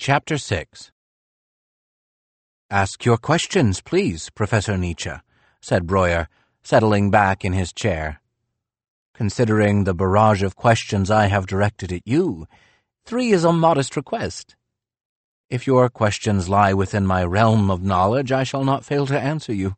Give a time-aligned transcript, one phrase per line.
[0.00, 0.92] Chapter 6
[2.70, 5.10] Ask your questions, please, Professor Nietzsche,
[5.60, 6.28] said Breuer,
[6.62, 8.20] settling back in his chair.
[9.12, 12.46] Considering the barrage of questions I have directed at you,
[13.04, 14.54] three is a modest request.
[15.50, 19.52] If your questions lie within my realm of knowledge, I shall not fail to answer
[19.52, 19.74] you.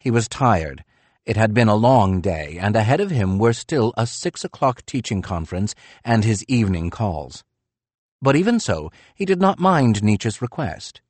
[0.00, 0.84] He was tired.
[1.26, 4.86] It had been a long day, and ahead of him were still a six o'clock
[4.86, 7.44] teaching conference and his evening calls.
[8.22, 11.02] But even so, he did not mind Nietzsche's request.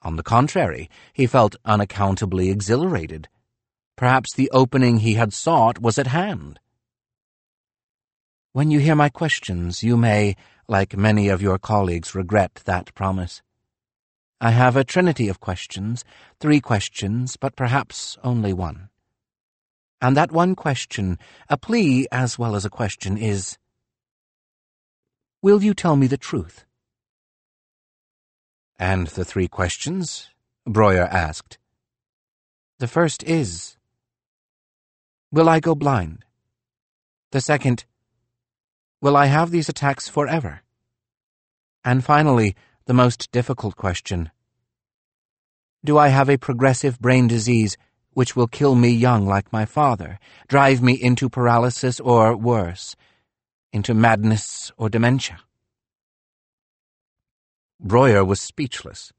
[0.00, 3.28] On the contrary, he felt unaccountably exhilarated.
[3.94, 6.58] Perhaps the opening he had sought was at hand.
[8.52, 10.34] When you hear my questions, you may,
[10.66, 13.42] like many of your colleagues, regret that promise.
[14.40, 16.04] I have a trinity of questions,
[16.40, 18.88] three questions, but perhaps only one.
[20.00, 21.18] And that one question,
[21.50, 23.58] a plea as well as a question, is
[25.46, 26.64] Will you tell me the truth?
[28.80, 30.28] And the three questions?
[30.66, 31.58] Breuer asked.
[32.80, 33.76] The first is,
[35.30, 36.24] Will I go blind?
[37.30, 37.84] The second,
[39.00, 40.62] Will I have these attacks forever?
[41.84, 42.56] And finally,
[42.86, 44.32] the most difficult question.
[45.84, 47.76] Do I have a progressive brain disease
[48.14, 50.18] which will kill me young like my father,
[50.48, 52.96] drive me into paralysis or worse,
[53.76, 55.38] into madness or dementia.
[57.78, 59.12] Breuer was speechless.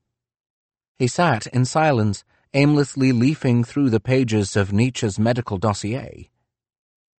[0.97, 2.23] He sat in silence,
[2.55, 6.31] aimlessly leafing through the pages of Nietzsche's medical dossier.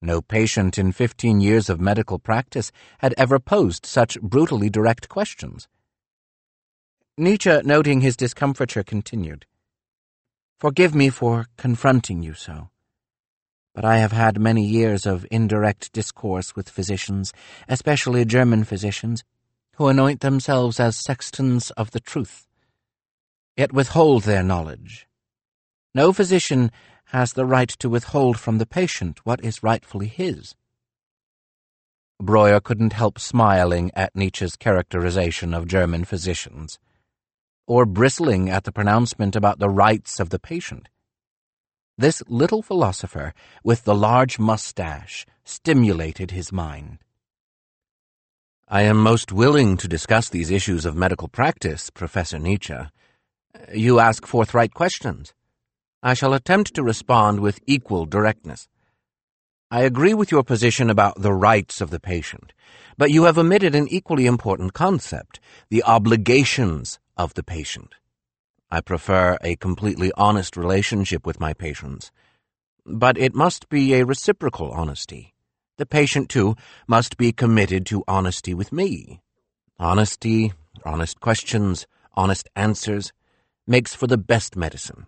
[0.03, 5.69] No patient in fifteen years of medical practice had ever posed such brutally direct questions.
[7.17, 9.47] Nietzsche, noting his discomfiture, continued,
[10.59, 12.71] Forgive me for confronting you so
[13.79, 17.33] but I have had many years of indirect discourse with physicians,
[17.69, 19.23] especially German physicians,
[19.77, 22.49] who anoint themselves as sextons of the truth,
[23.57, 25.07] yet withhold their knowledge.
[25.95, 26.73] No physician
[27.15, 30.57] has the right to withhold from the patient what is rightfully his.
[32.21, 36.81] Breuer couldn't help smiling at Nietzsche's characterization of German physicians,
[37.69, 40.89] or bristling at the pronouncement about the rights of the patient.
[42.01, 46.99] This little philosopher with the large mustache stimulated his mind.
[48.69, 52.79] I am most willing to discuss these issues of medical practice, Professor Nietzsche.
[53.75, 55.35] You ask forthright questions.
[56.01, 58.69] I shall attempt to respond with equal directness.
[59.69, 62.53] I agree with your position about the rights of the patient,
[62.97, 67.97] but you have omitted an equally important concept, the obligations of the patient.
[68.71, 72.11] I prefer a completely honest relationship with my patients.
[72.85, 75.35] But it must be a reciprocal honesty.
[75.79, 76.55] The patient, too,
[76.87, 79.21] must be committed to honesty with me.
[79.79, 80.53] Honesty,
[80.85, 83.13] honest questions, honest answers,
[83.67, 85.07] makes for the best medicine.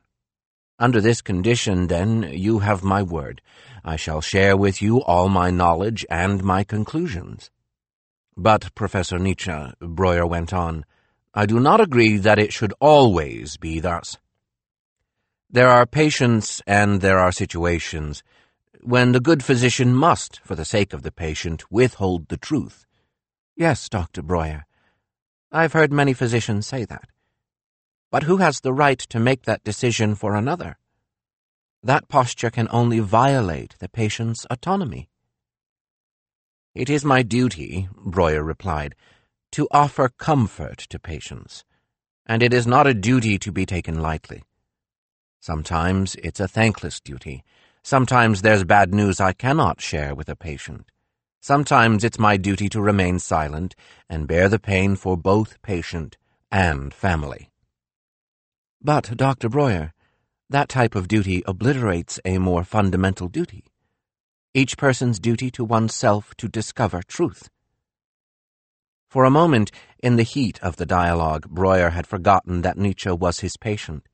[0.78, 3.42] Under this condition, then, you have my word.
[3.84, 7.50] I shall share with you all my knowledge and my conclusions.
[8.37, 10.87] But, Professor Nietzsche, Breuer went on,
[11.32, 14.18] I do not agree that it should always be thus.
[15.48, 18.22] There are patients and there are situations
[18.82, 22.86] when the good physician must, for the sake of the patient, withhold the truth.
[23.56, 24.22] Yes, Dr.
[24.22, 24.64] Breuer.
[25.52, 27.08] I've heard many physicians say that.
[28.10, 30.78] But who has the right to make that decision for another?
[31.82, 35.08] That posture can only violate the patient's autonomy.
[36.74, 38.94] It is my duty, Breuer replied,
[39.53, 41.65] to offer comfort to patients,
[42.27, 44.43] and it is not a duty to be taken lightly.
[45.41, 47.43] Sometimes it's a thankless duty.
[47.83, 50.91] Sometimes there's bad news I cannot share with a patient.
[51.41, 53.75] Sometimes it's my duty to remain silent
[54.09, 56.19] and bear the pain for both patient
[56.53, 57.50] and family.
[58.83, 59.49] But, Dr.
[59.49, 59.93] Breuer,
[60.50, 63.65] that type of duty obliterates a more fundamental duty.
[64.53, 67.49] Each person's duty to oneself to discover truth.
[69.10, 73.41] For a moment, in the heat of the dialogue, Breuer had forgotten that Nietzsche was
[73.41, 74.07] his patient.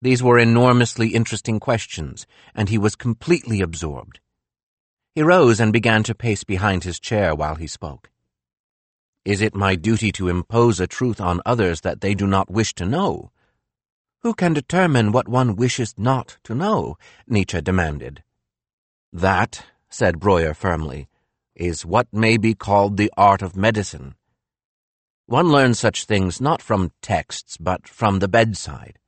[0.00, 2.24] These were enormously interesting questions,
[2.54, 4.20] and he was completely absorbed.
[5.16, 8.10] He rose and began to pace behind his chair while he spoke.
[9.24, 12.74] Is it my duty to impose a truth on others that they do not wish
[12.74, 13.32] to know?
[14.20, 16.96] Who can determine what one wishes not to know?
[17.26, 18.22] Nietzsche demanded.
[19.12, 21.08] That, said Breuer firmly,
[21.54, 24.14] is what may be called the art of medicine.
[25.26, 28.98] One learns such things not from texts, but from the bedside.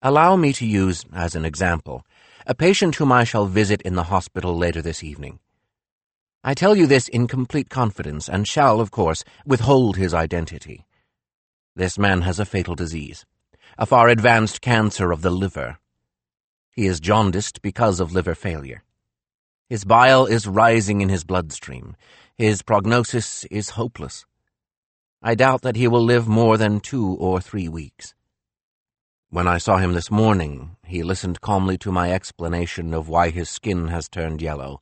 [0.00, 2.04] Allow me to use, as an example,
[2.46, 5.40] a patient whom I shall visit in the hospital later this evening.
[6.44, 10.86] I tell you this in complete confidence, and shall, of course, withhold his identity.
[11.74, 13.26] This man has a fatal disease,
[13.76, 15.78] a far advanced cancer of the liver.
[16.70, 18.84] He is jaundiced because of liver failure.
[19.68, 21.96] His bile is rising in his bloodstream.
[22.36, 24.24] His prognosis is hopeless.
[25.22, 28.14] I doubt that he will live more than two or three weeks.
[29.30, 33.50] When I saw him this morning, he listened calmly to my explanation of why his
[33.50, 34.80] skin has turned yellow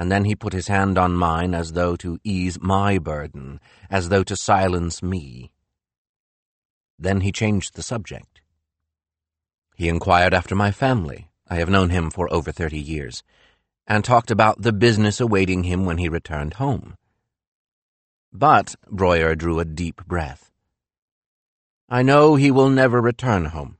[0.00, 3.60] and then he put his hand on mine as though to ease my burden,
[3.90, 5.52] as though to silence me.
[6.98, 8.40] Then he changed the subject.
[9.76, 11.28] He inquired after my family.
[11.48, 13.22] I have known him for over thirty years,
[13.90, 16.94] and talked about the business awaiting him when he returned home.
[18.32, 20.52] But Breuer drew a deep breath.
[21.88, 23.78] I know he will never return home.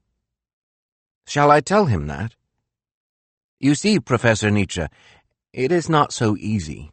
[1.28, 2.34] Shall I tell him that?
[3.60, 4.84] You see, Professor Nietzsche,
[5.52, 6.90] it is not so easy.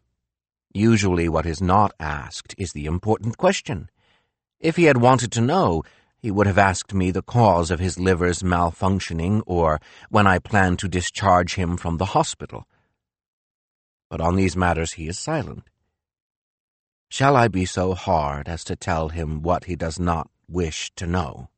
[0.72, 3.90] Usually what is not asked is the important question.
[4.60, 5.84] If he had wanted to know,
[6.20, 9.82] he would have asked me the cause of his liver's malfunctioning or
[10.12, 12.68] when I planned to discharge him from the hospital.
[14.10, 15.64] But on these matters he is silent.
[17.10, 21.08] Shall I be so hard as to tell him what he does not wish to
[21.08, 21.50] know?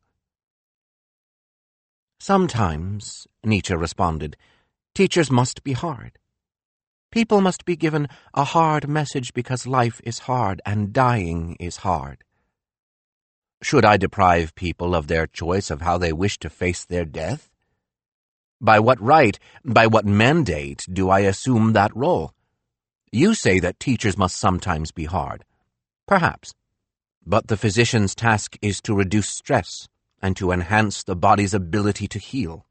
[2.20, 4.36] Sometimes, Nietzsche responded,
[4.94, 6.18] teachers must be hard.
[7.12, 12.24] People must be given a hard message because life is hard and dying is hard.
[13.62, 17.50] Should I deprive people of their choice of how they wish to face their death?
[18.62, 22.34] By what right, by what mandate do I assume that role?
[23.12, 25.44] You say that teachers must sometimes be hard.
[26.08, 26.54] Perhaps.
[27.26, 29.88] But the physician's task is to reduce stress
[30.22, 32.66] and to enhance the body's ability to heal.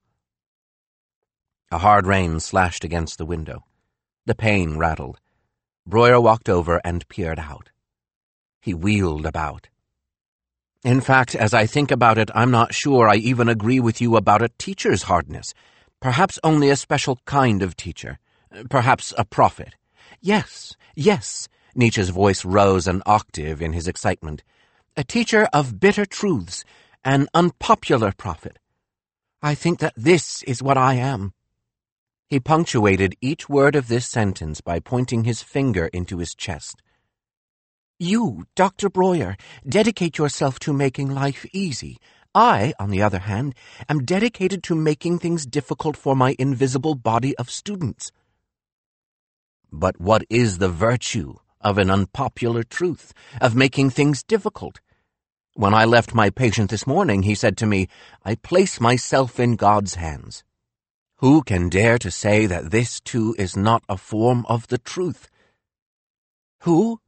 [1.71, 3.65] A hard rain slashed against the window.
[4.27, 5.19] The pane rattled.
[5.87, 7.71] Breuer walked over and peered out.
[8.61, 9.69] He wheeled about.
[10.85, 14.17] In fact, as I think about it, I'm not sure I even agree with you
[14.17, 15.53] about a teacher's hardness.
[16.01, 18.19] Perhaps only a special kind of teacher.
[18.71, 19.75] Perhaps a prophet.
[20.21, 24.43] Yes, yes, Nietzsche's voice rose an octave in his excitement.
[24.97, 26.65] A teacher of bitter truths,
[27.05, 28.59] an unpopular prophet.
[29.41, 31.35] I think that this is what I am.
[32.29, 36.83] He punctuated each word of this sentence by pointing his finger into his chest.
[38.01, 38.91] You, Dr.
[38.91, 39.37] Breuer,
[39.67, 41.97] dedicate yourself to making life easy.
[42.35, 43.55] I, on the other hand,
[43.89, 48.11] am dedicated to making things difficult for my invisible body of students.
[49.71, 54.81] But what is the virtue of an unpopular truth, of making things difficult?
[55.55, 57.89] When I left my patient this morning, he said to me,
[58.25, 60.45] I place myself in God's hands.
[61.17, 65.29] Who can dare to say that this too is not a form of the truth?
[66.61, 67.01] Who?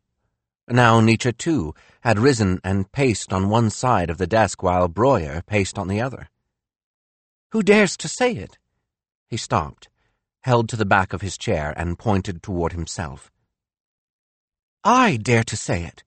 [0.68, 5.42] Now Nietzsche too had risen and paced on one side of the desk while Breuer
[5.46, 6.28] paced on the other.
[7.50, 8.58] Who dares to say it?
[9.28, 9.88] He stopped,
[10.42, 13.30] held to the back of his chair, and pointed toward himself.
[14.82, 16.04] I dare to say it.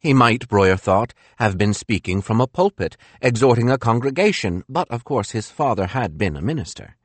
[0.00, 5.02] He might, Breuer thought, have been speaking from a pulpit, exhorting a congregation, but of
[5.02, 6.96] course his father had been a minister.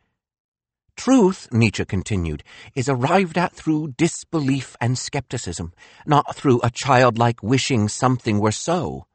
[0.95, 2.43] Truth, Nietzsche continued,
[2.75, 5.73] is arrived at through disbelief and skepticism,
[6.05, 9.07] not through a childlike wishing something were so.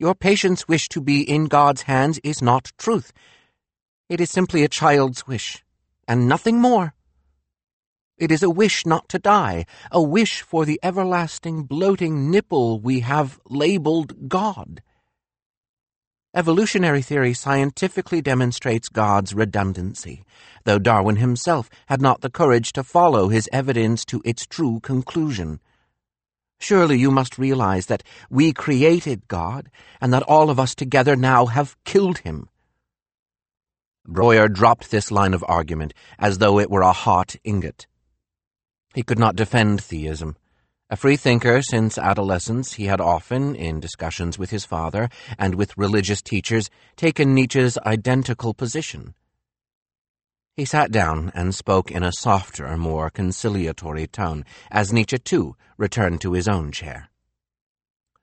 [0.00, 3.12] Your patient's wish to be in God's hands is not truth.
[4.08, 5.62] It is simply a child's wish,
[6.10, 6.92] and nothing more.
[8.18, 12.98] It is a wish not to die, a wish for the everlasting bloating nipple we
[13.00, 14.82] have labeled God.
[16.34, 20.24] Evolutionary theory scientifically demonstrates God's redundancy,
[20.64, 25.60] though Darwin himself had not the courage to follow his evidence to its true conclusion.
[26.58, 31.46] Surely you must realize that we created God, and that all of us together now
[31.46, 32.48] have killed him.
[34.10, 37.86] Breuer dropped this line of argument as though it were a hot ingot.
[38.92, 40.36] He could not defend theism.
[40.90, 46.20] A freethinker since adolescence, he had often, in discussions with his father and with religious
[46.20, 49.14] teachers, taken Nietzsche's identical position.
[50.56, 56.20] He sat down and spoke in a softer, more conciliatory tone, as Nietzsche, too, returned
[56.22, 57.10] to his own chair.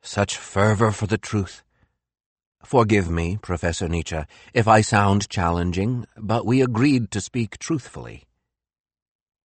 [0.02, 1.64] Such fervor for the truth.
[2.64, 4.24] Forgive me, Professor Nietzsche,
[4.54, 8.26] if I sound challenging, but we agreed to speak truthfully.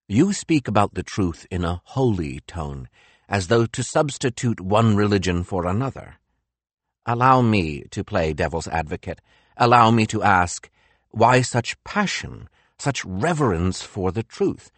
[0.09, 2.89] You speak about the truth in a holy tone,
[3.29, 6.17] as though to substitute one religion for another.
[7.07, 9.21] Allow me to play devil's advocate.
[9.57, 10.71] Allow me to ask,
[11.11, 14.71] why such passion, such reverence for the truth?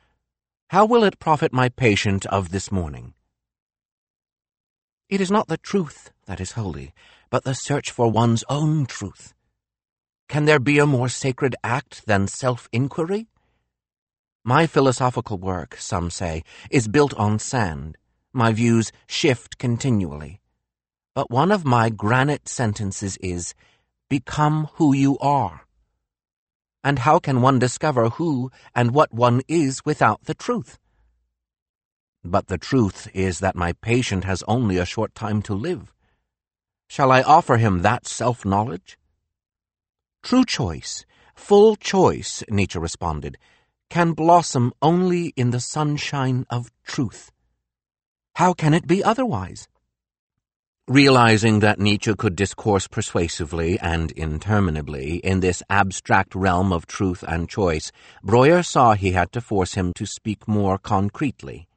[0.69, 3.15] How will it profit my patient of this morning?
[5.09, 6.93] It is not the truth that is holy,
[7.35, 9.35] but the search for one's own truth.
[10.29, 13.27] Can there be a more sacred act than self-inquiry?
[14.45, 17.99] My philosophical work, some say, is built on sand.
[18.33, 20.43] My views shift continually.
[21.13, 23.53] But one of my granite sentences is,
[24.09, 25.67] Become who you are.
[26.85, 30.79] And how can one discover who and what one is without the truth?
[32.23, 35.94] But the truth is that my patient has only a short time to live.
[36.89, 38.99] Shall I offer him that self-knowledge?
[40.23, 43.37] True choice, full choice, Nietzsche responded,
[43.91, 47.31] can blossom only in the sunshine of truth.
[48.37, 49.69] How can it be otherwise?
[50.89, 57.49] Realizing that Nietzsche could discourse persuasively and interminably in this abstract realm of truth and
[57.49, 57.91] choice,
[58.23, 61.69] Breuer saw he had to force him to speak more concretely.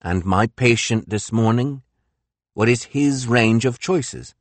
[0.00, 1.82] And my patient this morning?
[2.54, 4.34] What is his range of choices?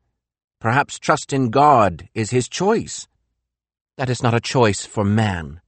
[0.60, 3.08] Perhaps trust in God is his choice.
[3.98, 5.62] That is not a choice for man.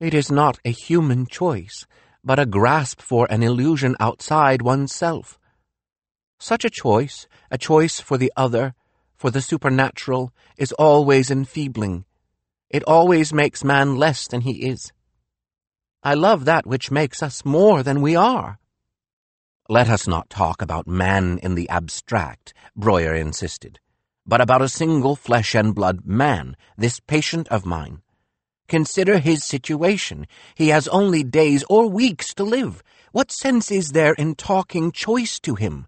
[0.00, 1.86] It is not a human choice,
[2.24, 5.38] but a grasp for an illusion outside oneself.
[6.40, 8.74] Such a choice, a choice for the other,
[9.14, 12.04] for the supernatural, is always enfeebling.
[12.68, 14.92] It always makes man less than he is.
[16.02, 18.58] I love that which makes us more than we are.
[19.70, 23.80] Let us not talk about man in the abstract, Breuer insisted,
[24.26, 28.02] but about a single flesh and blood man, this patient of mine.
[28.68, 30.26] Consider his situation.
[30.54, 32.82] He has only days or weeks to live.
[33.12, 35.86] What sense is there in talking choice to him?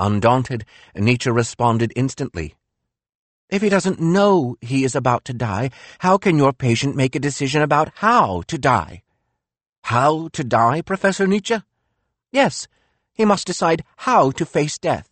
[0.00, 0.64] Undaunted,
[0.96, 2.56] Nietzsche responded instantly.
[3.50, 7.20] If he doesn't know he is about to die, how can your patient make a
[7.20, 9.02] decision about how to die?
[9.84, 11.62] How to die, Professor Nietzsche?
[12.30, 12.68] Yes,
[13.14, 15.08] he must decide how to face death,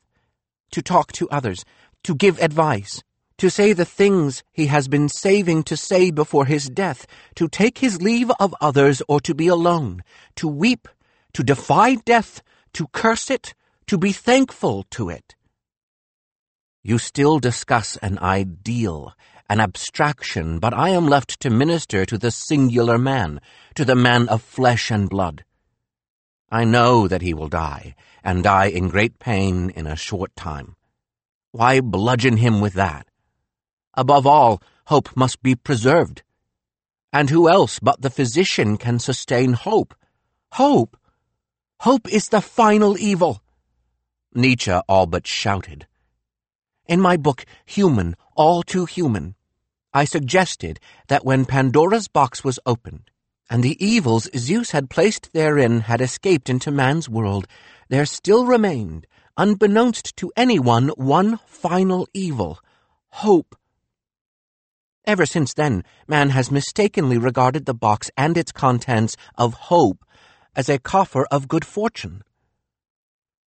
[0.71, 1.65] to talk to others,
[2.05, 3.03] to give advice,
[3.39, 7.79] to say the things he has been saving to say before his death, to take
[7.79, 10.03] his leave of others or to be alone,
[10.37, 10.89] to weep,
[11.35, 12.43] to defy death,
[12.73, 13.55] to curse it,
[13.87, 15.35] to be thankful to it.
[16.83, 19.13] You still discuss an ideal,
[19.49, 23.41] an abstraction, but I am left to minister to the singular man,
[23.75, 25.45] to the man of flesh and blood.
[26.51, 30.77] I know that he will die, and die in great pain in a short time.
[31.51, 33.09] Why bludgeon him with that?
[33.95, 36.23] Above all, hope must be preserved.
[37.13, 39.95] And who else but the physician can sustain hope?
[40.53, 40.97] Hope?
[41.81, 43.43] Hope is the final evil.
[44.35, 45.87] Nietzsche all but shouted.
[46.87, 49.35] In my book, Human, All Too Human,
[49.93, 53.11] I suggested that when Pandora's box was opened,
[53.49, 57.47] and the evils Zeus had placed therein had escaped into man's world,
[57.89, 62.59] there still remained, unbeknownst to anyone, one final evil
[63.09, 63.57] hope.
[65.07, 70.05] Ever since then, man has mistakenly regarded the box and its contents of hope
[70.57, 72.23] as a coffer of good fortune.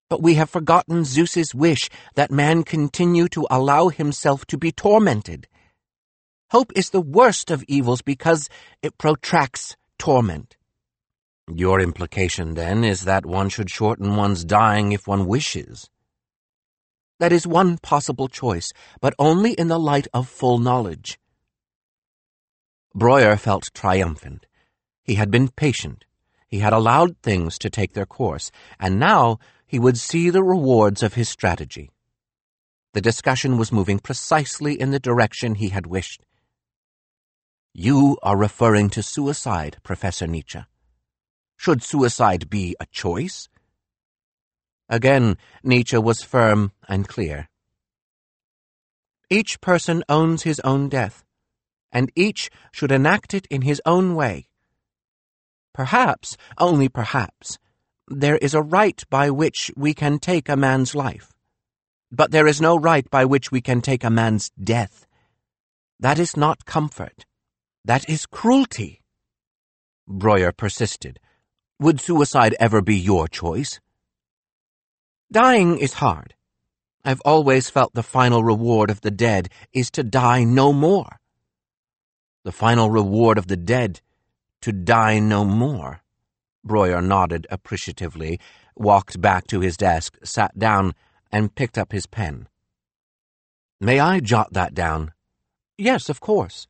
[0.09, 5.47] But we have forgotten Zeus's wish that man continue to allow himself to be tormented.
[6.57, 8.49] Hope is the worst of evils because
[8.81, 10.57] it protracts torment.
[11.53, 15.91] Your implication, then, is that one should shorten one's dying if one wishes.
[17.19, 18.73] That is one possible choice,
[19.03, 21.19] but only in the light of full knowledge.
[22.95, 24.47] Breuer felt triumphant.
[25.03, 26.07] He had been patient.
[26.49, 31.03] He had allowed things to take their course, and now he would see the rewards
[31.03, 31.91] of his strategy.
[32.95, 36.23] The discussion was moving precisely in the direction he had wished.
[37.79, 40.61] You are referring to suicide, Professor Nietzsche.
[41.59, 43.51] Should suicide be a choice?
[44.89, 47.51] Again, Nietzsche was firm and clear.
[49.29, 51.23] Each person owns his own death
[51.93, 54.49] and each should enact it in his own way.
[55.75, 57.59] Perhaps, only perhaps,
[58.09, 61.35] there is a right by which we can take a man's life.
[62.11, 65.07] But there is no right by which we can take a man's death.
[66.01, 67.27] That is not comfort.
[67.87, 69.01] That is cruelty.
[70.07, 71.19] Breuer persisted.
[71.81, 73.81] Would suicide ever be your choice?
[75.33, 76.35] Dying is hard.
[77.05, 81.21] I've always felt the final reward of the dead is to die no more
[82.47, 84.01] the final reward of the dead,
[84.61, 86.05] to die no more.
[86.65, 88.39] Breuer nodded appreciatively,
[88.77, 90.95] walked back to his desk, sat down,
[91.33, 92.47] and picked up his pen.
[93.81, 95.13] May I jot that down?
[95.77, 96.69] Yes, of course.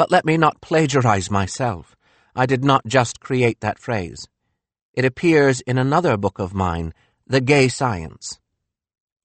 [0.00, 1.94] But let me not plagiarize myself.
[2.34, 4.26] I did not just create that phrase.
[4.94, 6.94] It appears in another book of mine,
[7.26, 8.40] The Gay Science.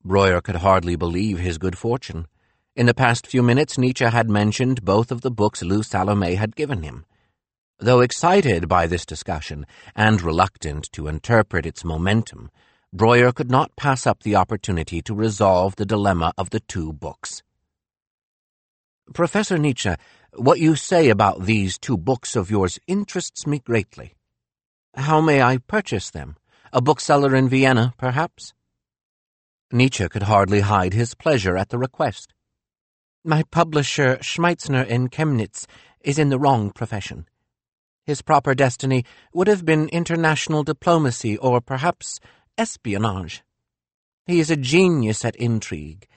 [0.04, 2.28] Breuer could hardly believe his good fortune.
[2.76, 6.58] In the past few minutes, Nietzsche had mentioned both of the books Lou Salome had
[6.58, 7.06] given him.
[7.80, 9.66] Though excited by this discussion
[9.96, 12.52] and reluctant to interpret its momentum,
[12.92, 17.44] Breuer could not pass up the opportunity to resolve the dilemma of the two books.
[19.14, 19.94] Professor Nietzsche,
[20.38, 24.14] what you say about these two books of yours interests me greatly.
[24.96, 26.36] How may I purchase them?
[26.74, 28.54] A bookseller in Vienna, perhaps?
[29.72, 32.34] Nietzsche could hardly hide his pleasure at the request.
[33.24, 35.66] My publisher, Schmeitzner in Chemnitz,
[36.02, 37.28] is in the wrong profession.
[38.06, 42.20] His proper destiny would have been international diplomacy or perhaps
[42.58, 43.44] espionage.
[44.28, 46.08] He is a genius at intrigue,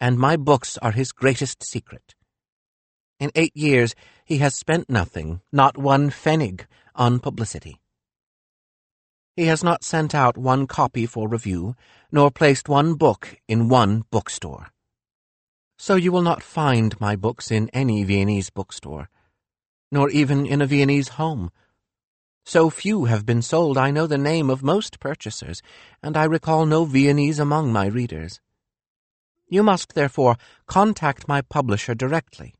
[0.00, 2.14] and my books are his greatest secret.
[3.22, 7.80] In eight years, he has spent nothing, not one pfennig, on publicity.
[9.36, 11.74] He has not sent out one copy for review,
[12.10, 14.72] nor placed one book in one bookstore.
[15.78, 19.08] So you will not find my books in any Viennese bookstore
[19.92, 21.52] nor even in a Viennese home.
[22.44, 25.62] So few have been sold, I know the name of most purchasers,
[26.02, 28.40] and I recall no Viennese among my readers.
[29.48, 32.54] You must, therefore, contact my publisher directly.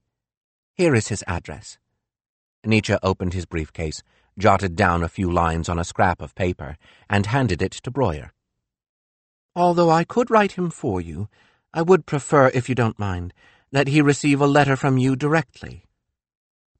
[0.74, 1.78] Here is his address.
[2.64, 4.02] Nietzsche opened his briefcase,
[4.38, 6.76] jotted down a few lines on a scrap of paper,
[7.10, 8.32] and handed it to Breuer.
[9.54, 11.28] Although I could write him for you,
[11.74, 13.34] I would prefer, if you don't mind,
[13.70, 15.84] that he receive a letter from you directly.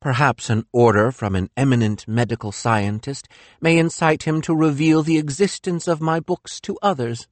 [0.00, 3.28] Perhaps an order from an eminent medical scientist
[3.60, 7.28] may incite him to reveal the existence of my books to others.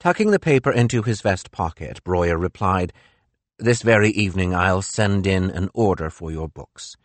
[0.00, 2.92] Tucking the paper into his vest pocket, Breuer replied,
[3.58, 6.96] This very evening I'll send in an order for your books.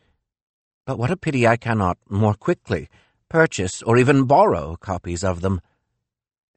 [0.84, 2.90] But what a pity I cannot, more quickly,
[3.30, 5.62] purchase or even borrow copies of them.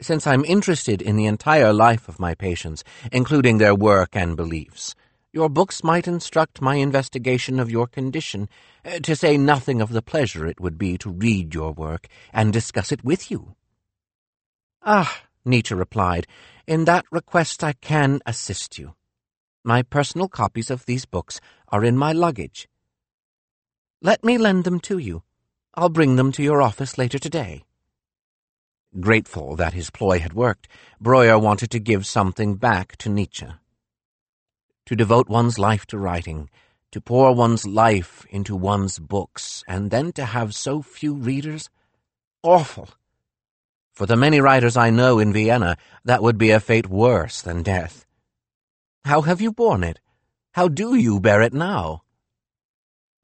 [0.01, 4.95] Since I'm interested in the entire life of my patients, including their work and beliefs,
[5.31, 8.49] your books might instruct my investigation of your condition,
[8.87, 12.51] uh, to say nothing of the pleasure it would be to read your work and
[12.51, 13.57] discuss it with you.
[14.81, 16.27] Ah, Nietzsche replied,
[16.67, 18.95] in that request I can assist you.
[19.65, 22.69] My personal copies of these books are in my luggage.
[24.01, 25.23] Let me lend them to you.
[25.75, 27.65] I'll bring them to your office later today.
[29.01, 30.69] Grateful that his ploy had worked,
[31.01, 33.47] Breuer wanted to give something back to Nietzsche
[34.87, 36.51] to devote one's life to writing,
[36.91, 41.71] to pour one's life into one's books, and then to have so few readers?
[42.43, 42.89] Awful!
[43.93, 47.63] For the many writers I know in Vienna, that would be a fate worse than
[47.63, 48.05] death.
[49.05, 50.01] How have you borne it?
[50.53, 52.03] How do you bear it now?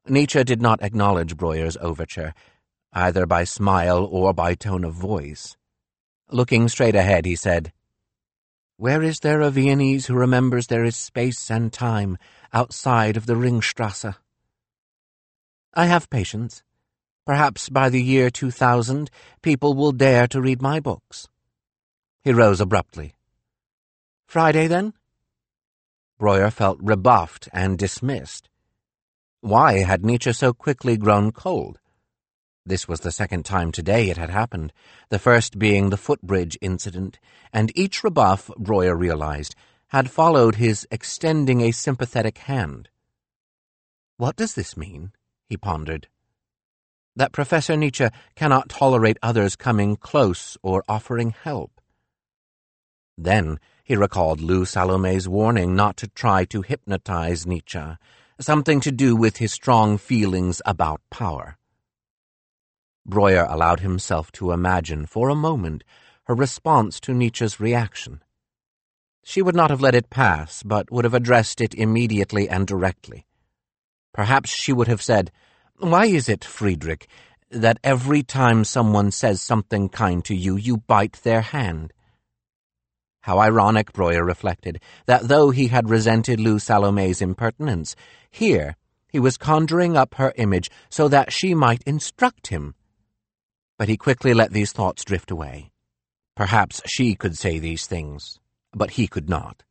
[0.06, 2.34] Nietzsche did not acknowledge Breuer's overture,
[2.92, 5.56] either by smile or by tone of voice.
[6.30, 7.72] Looking straight ahead, he said,
[8.78, 12.16] where is there a Viennese who remembers there is space and time
[12.52, 14.14] outside of the Ringstrasse?
[15.74, 16.62] I have patience.
[17.26, 19.10] Perhaps by the year 2000,
[19.42, 21.28] people will dare to read my books.
[22.22, 23.14] He rose abruptly.
[24.28, 24.92] Friday, then?
[26.18, 28.48] Breuer felt rebuffed and dismissed.
[29.40, 31.78] Why had Nietzsche so quickly grown cold?
[32.66, 34.72] This was the second time today it had happened,
[35.08, 37.18] the first being the footbridge incident,
[37.52, 39.54] and each rebuff, Breuer realized,
[39.88, 42.90] had followed his extending a sympathetic hand.
[44.16, 45.12] What does this mean?
[45.46, 46.08] he pondered.
[47.16, 51.80] That Professor Nietzsche cannot tolerate others coming close or offering help.
[53.16, 57.96] Then he recalled Lou Salome's warning not to try to hypnotize Nietzsche,
[58.38, 61.56] something to do with his strong feelings about power.
[63.06, 65.84] Breuer allowed himself to imagine for a moment
[66.24, 68.22] her response to Nietzsche's reaction.
[69.24, 73.24] She would not have let it pass, but would have addressed it immediately and directly.
[74.12, 75.32] Perhaps she would have said,
[75.78, 77.08] Why is it, Friedrich,
[77.50, 81.94] that every time someone says something kind to you, you bite their hand?
[83.28, 87.94] How ironic, Breuer reflected, that though he had resented Lou Salome's impertinence,
[88.30, 88.76] here
[89.08, 92.74] he was conjuring up her image so that she might instruct him
[93.78, 95.70] but he quickly let these thoughts drift away.
[96.34, 98.38] Perhaps she could say these things,
[98.72, 99.62] but he could not.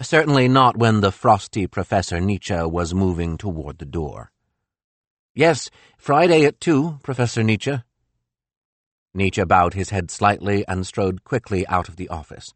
[0.00, 4.32] Certainly not when the frosty Professor Nietzsche was moving toward the door.
[5.34, 7.82] Yes, Friday at two, Professor Nietzsche.
[9.14, 12.52] Nietzsche bowed his head slightly and strode quickly out of the office.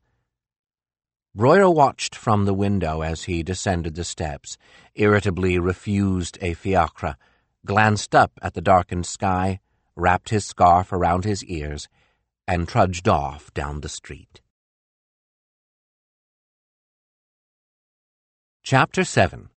[1.37, 4.57] Breuer watched from the window as he descended the steps,
[4.94, 7.16] irritably refused a fiacre,
[7.66, 9.59] glanced up at the darkened sky,
[9.97, 11.88] wrapped his scarf around his ears,
[12.47, 14.40] and trudged off down the street.
[18.62, 19.49] Chapter 7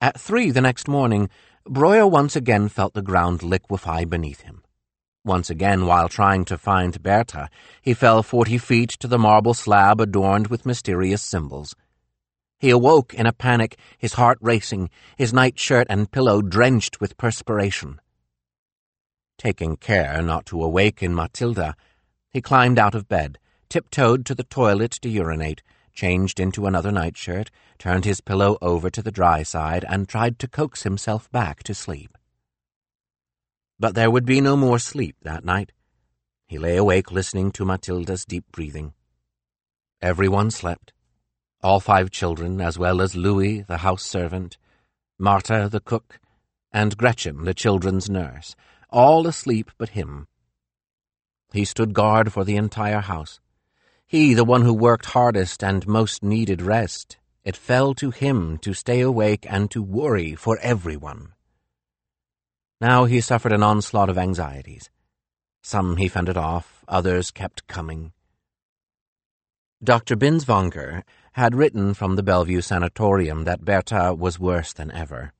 [0.00, 1.30] At three the next morning,
[1.64, 4.62] Breuer once again felt the ground liquefy beneath him.
[5.24, 7.48] Once again, while trying to find Bertha,
[7.80, 11.76] he fell forty feet to the marble slab adorned with mysterious symbols.
[12.58, 18.00] He awoke in a panic, his heart racing, his nightshirt and pillow drenched with perspiration.
[19.38, 21.76] Taking care not to awaken Matilda,
[22.30, 27.50] he climbed out of bed, tiptoed to the toilet to urinate, changed into another nightshirt,
[27.78, 31.74] turned his pillow over to the dry side, and tried to coax himself back to
[31.74, 32.16] sleep.
[33.82, 35.72] But there would be no more sleep that night.
[36.46, 38.92] He lay awake listening to Matilda's deep breathing.
[40.00, 40.92] Everyone slept.
[41.64, 44.56] All five children, as well as Louis, the house servant,
[45.18, 46.20] Martha, the cook,
[46.70, 48.54] and Gretchen, the children's nurse,
[48.88, 50.28] all asleep but him.
[51.52, 53.40] He stood guard for the entire house.
[54.06, 57.16] He, the one who worked hardest and most needed rest.
[57.42, 61.32] It fell to him to stay awake and to worry for everyone.
[62.82, 64.90] Now he suffered an onslaught of anxieties.
[65.62, 68.10] Some he fended off, others kept coming.
[69.80, 70.16] Dr.
[70.16, 75.32] Binswanger had written from the Bellevue Sanatorium that Bertha was worse than ever.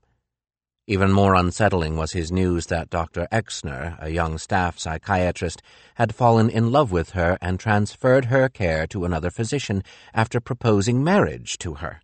[0.86, 3.26] Even more unsettling was his news that Dr.
[3.32, 5.62] Exner, a young staff psychiatrist,
[5.96, 9.82] had fallen in love with her and transferred her care to another physician
[10.14, 12.02] after proposing marriage to her.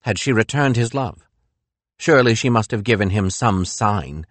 [0.00, 1.29] Had she returned his love?
[2.00, 4.26] Surely she must have given him some sign.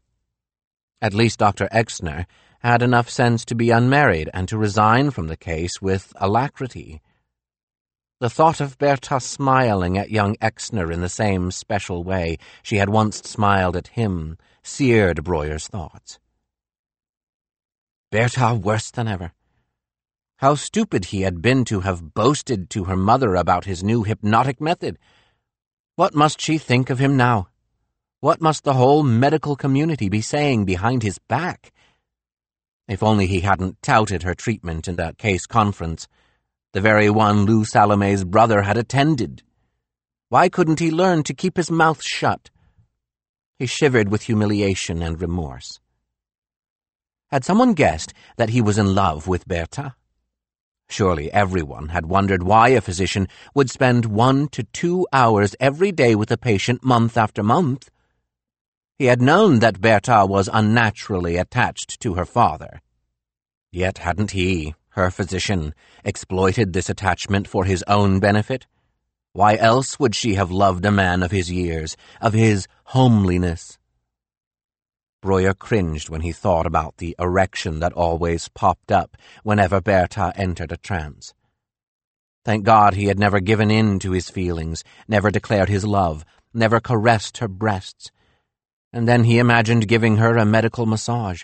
[1.03, 1.67] At least Dr.
[1.71, 2.25] Exner
[2.61, 6.99] had enough sense to be unmarried and to resign from the case with alacrity.
[8.19, 12.89] The thought of Bertha smiling at young Exner in the same special way she had
[12.89, 16.17] once smiled at him seared Breuer's thoughts.
[18.11, 19.31] Bertha worse than ever.
[20.37, 24.59] How stupid he had been to have boasted to her mother about his new hypnotic
[24.59, 24.97] method.
[25.97, 27.49] What must she think of him now?
[28.21, 31.71] What must the whole medical community be saying behind his back?
[32.87, 36.07] If only he hadn't touted her treatment in that case conference
[36.71, 39.41] the very one Lou Salome's brother had attended.
[40.29, 42.51] Why couldn't he learn to keep his mouth shut?
[43.57, 45.79] He shivered with humiliation and remorse.
[47.31, 49.95] Had someone guessed that he was in love with Bertha?
[50.89, 56.13] Surely everyone had wondered why a physician would spend one to two hours every day
[56.13, 57.89] with a patient month after month.
[58.99, 62.81] He had known that Bertha was unnaturally attached to her father.
[63.71, 68.67] Yet hadn't he, her physician, exploited this attachment for his own benefit?
[69.31, 73.77] Why else would she have loved a man of his years, of his homeliness?
[75.21, 80.73] Breuer cringed when he thought about the erection that always popped up whenever Bertha entered
[80.73, 81.33] a trance.
[82.43, 86.81] Thank God he had never given in to his feelings, never declared his love, never
[86.81, 88.11] caressed her breasts.
[88.91, 91.43] And then he imagined giving her a medical massage.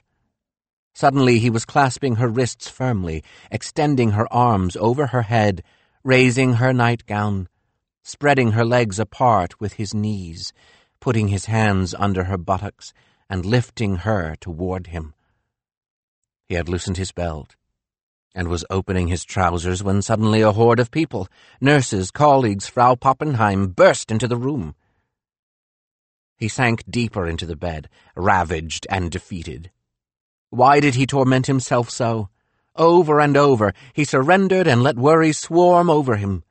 [0.94, 5.62] Suddenly he was clasping her wrists firmly, extending her arms over her head,
[6.04, 7.50] raising her nightgown,
[8.04, 10.54] spreading her legs apart with his knees,
[11.00, 12.94] putting his hands under her buttocks,
[13.30, 15.14] and lifting her toward him.
[16.48, 17.56] He had loosened his belt
[18.36, 21.28] and was opening his trousers when suddenly a horde of people,
[21.62, 24.76] nurses, colleagues, Frau Pappenheim, burst into the room.
[26.38, 29.72] He sank deeper into the bed, ravaged and defeated.
[30.50, 32.30] Why did he torment himself so?
[32.76, 36.44] Over and over, he surrendered and let worry swarm over him.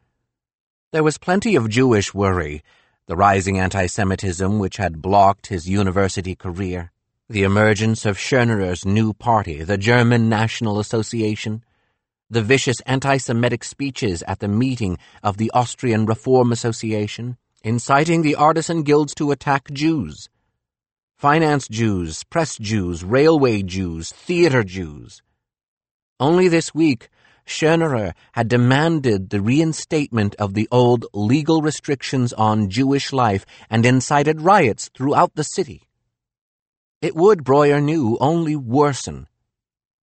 [0.93, 2.63] There was plenty of Jewish worry,
[3.07, 6.93] the rising anti-Semitism which had blocked his university career,
[7.29, 11.63] the emergence of Schönerer's new party, the German National Association,
[12.31, 18.83] the vicious anti-Semitic speeches at the meeting of the Austrian Reform Association, inciting the artisan
[18.83, 20.29] guilds to attack Jews,
[21.17, 25.23] finance Jews, press Jews, railway Jews, theater Jews.
[26.21, 27.09] Only this week,
[27.47, 34.43] Schönerer had demanded the reinstatement of the old legal restrictions on Jewish life and incited
[34.43, 35.89] riots throughout the city.
[37.01, 39.27] It would, Breuer knew, only worsen.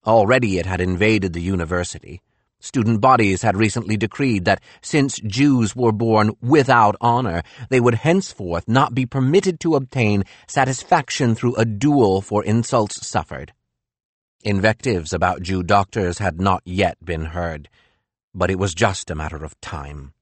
[0.07, 2.23] Already it had invaded the university.
[2.61, 8.67] Student bodies had recently decreed that since Jews were born without honor, they would henceforth
[8.67, 13.53] not be permitted to obtain satisfaction through a duel for insults suffered.
[14.45, 17.69] Invectives about Jew doctors had not yet been heard,
[18.35, 20.13] but it was just a matter of time.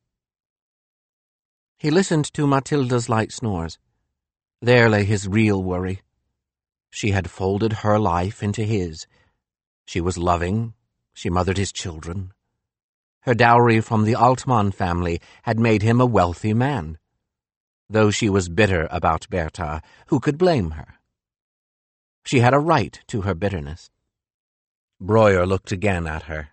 [1.78, 3.78] He listened to Matilda's light snores.
[4.60, 6.00] There lay his real worry.
[6.90, 9.06] She had folded her life into his.
[9.86, 10.72] She was loving.
[11.16, 12.34] She mothered his children.
[13.22, 16.98] Her dowry from the Altmann family had made him a wealthy man.
[17.88, 20.98] Though she was bitter about Bertha, who could blame her?
[22.26, 23.90] She had a right to her bitterness.
[25.00, 26.50] Breuer looked again at her.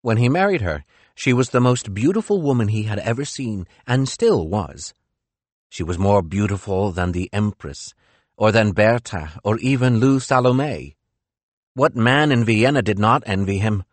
[0.00, 0.84] When he married her,
[1.16, 4.94] she was the most beautiful woman he had ever seen, and still was.
[5.68, 7.94] She was more beautiful than the Empress,
[8.36, 10.95] or than Bertha, or even Lou Salome.
[11.76, 13.84] What man in Vienna did not envy him?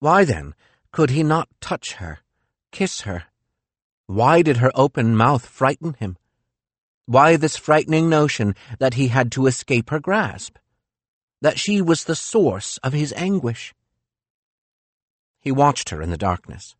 [0.00, 0.54] Why, then,
[0.90, 2.18] could he not touch her,
[2.70, 3.24] kiss her?
[4.04, 6.18] Why did her open mouth frighten him?
[7.06, 10.58] Why this frightening notion that he had to escape her grasp?
[11.40, 13.72] That she was the source of his anguish?
[15.40, 16.76] He watched her in the darkness.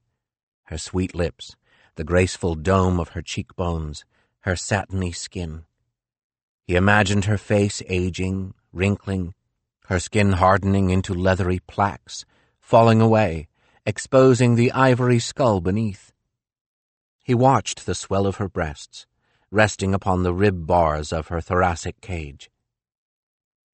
[0.65, 1.57] Her sweet lips,
[1.95, 4.05] the graceful dome of her cheekbones,
[4.41, 5.65] her satiny skin.
[6.67, 9.33] He imagined her face aging, wrinkling,
[9.93, 12.25] her skin hardening into leathery plaques,
[12.59, 13.47] falling away,
[13.85, 16.13] exposing the ivory skull beneath.
[17.23, 19.07] He watched the swell of her breasts,
[19.51, 22.49] resting upon the rib bars of her thoracic cage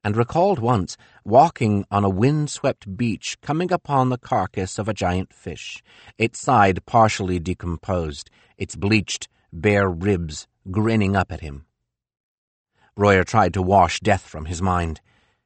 [0.05, 5.33] and recalled once walking on a wind-swept beach coming upon the carcass of a giant
[5.35, 5.83] fish,
[6.17, 11.67] its side partially decomposed, its bleached, bare ribs grinning up at him.
[12.97, 15.01] Breuer tried to wash death from his mind.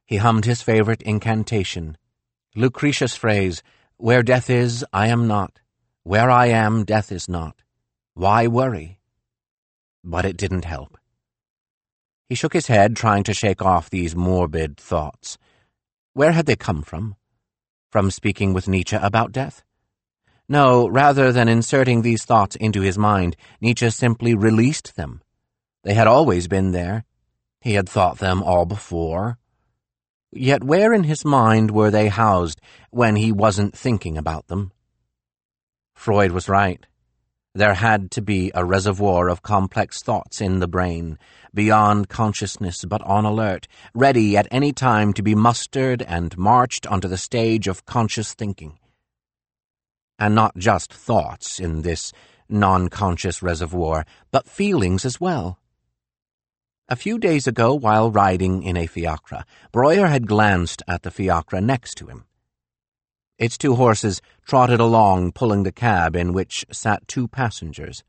[0.05, 1.97] He hummed his favorite incantation,
[2.55, 3.63] Lucretius' phrase,
[3.97, 5.59] Where death is, I am not.
[6.03, 7.61] Where I am, death is not.
[8.13, 8.99] Why worry?
[10.03, 10.97] But it didn't help.
[12.29, 15.37] He shook his head, trying to shake off these morbid thoughts.
[16.13, 17.15] Where had they come from?
[17.89, 19.63] From speaking with Nietzsche about death?
[20.47, 25.21] No, rather than inserting these thoughts into his mind, Nietzsche simply released them.
[25.83, 27.05] They had always been there.
[27.61, 29.37] He had thought them all before.
[30.35, 34.71] Yet where in his mind were they housed when he wasn't thinking about them?
[35.93, 36.83] Freud was right.
[37.53, 41.19] There had to be a reservoir of complex thoughts in the brain,
[41.53, 47.07] beyond consciousness but on alert, ready at any time to be mustered and marched onto
[47.07, 48.79] the stage of conscious thinking.
[50.17, 52.11] And not just thoughts in this
[52.49, 55.59] non-conscious reservoir, but feelings as well.
[56.89, 61.61] A few days ago, while riding in a fiacre, Breuer had glanced at the fiacre
[61.61, 62.25] next to him.
[63.37, 68.03] Its two horses trotted along, pulling the cab in which sat two passengers,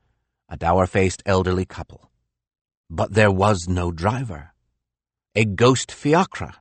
[0.49, 2.11] a dour-faced elderly couple.
[2.91, 4.53] But there was no driver.
[5.37, 6.55] A ghost fiacre.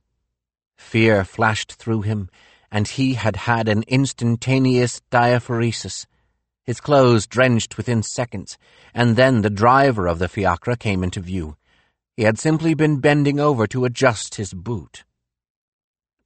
[0.78, 2.30] Fear flashed through him,
[2.70, 6.06] and he had had an instantaneous diaphoresis.
[6.62, 8.56] His clothes drenched within seconds,
[8.94, 11.56] and then the driver of the fiacre came into view.
[12.16, 15.04] He had simply been bending over to adjust his boot.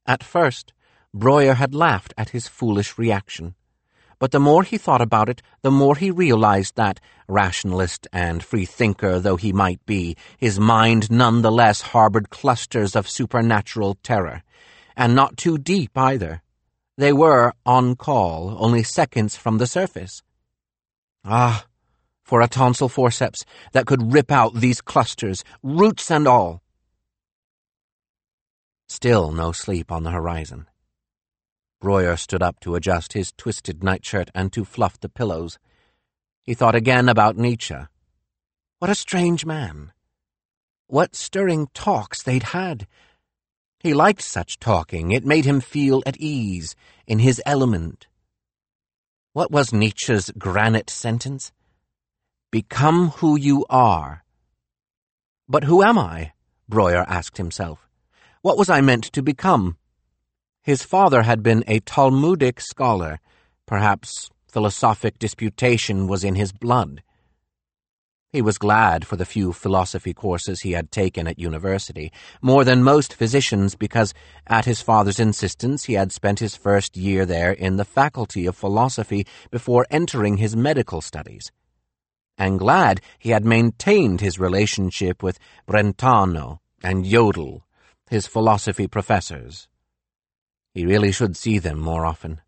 [0.05, 0.73] At first,
[1.13, 3.55] Breuer had laughed at his foolish reaction.
[4.19, 9.19] But the more he thought about it, the more he realized that, rationalist and free-thinker
[9.19, 14.43] though he might be, his mind none the less harbored clusters of supernatural terror.
[14.95, 16.41] And not too deep, either.
[16.97, 20.21] They were on call, only seconds from the surface.
[21.23, 21.65] Ah,
[22.29, 26.61] for a tonsil forceps that could rip out these clusters, roots and all.
[28.87, 30.67] Still no sleep on the horizon.
[31.81, 35.57] Breuer stood up to adjust his twisted nightshirt and to fluff the pillows.
[36.43, 37.87] He thought again about Nietzsche.
[38.77, 39.91] What a strange man.
[40.85, 42.85] What stirring talks they'd had.
[43.79, 45.11] He liked such talking.
[45.11, 46.75] It made him feel at ease,
[47.07, 48.05] in his element.
[49.33, 51.51] What was Nietzsche's granite sentence?
[52.51, 54.23] Become who you are.
[55.47, 56.33] But who am I?
[56.67, 57.87] Breuer asked himself.
[58.41, 59.77] What was I meant to become?
[60.63, 63.19] His father had been a Talmudic scholar.
[63.67, 67.03] Perhaps philosophic disputation was in his blood.
[68.31, 72.83] He was glad for the few philosophy courses he had taken at university, more than
[72.83, 74.11] most physicians because,
[74.47, 78.55] at his father's insistence, he had spent his first year there in the faculty of
[78.55, 81.51] philosophy before entering his medical studies.
[82.39, 87.63] And glad he had maintained his relationship with Brentano and Jodl,
[88.09, 89.67] his philosophy professors.
[90.73, 92.39] He really should see them more often.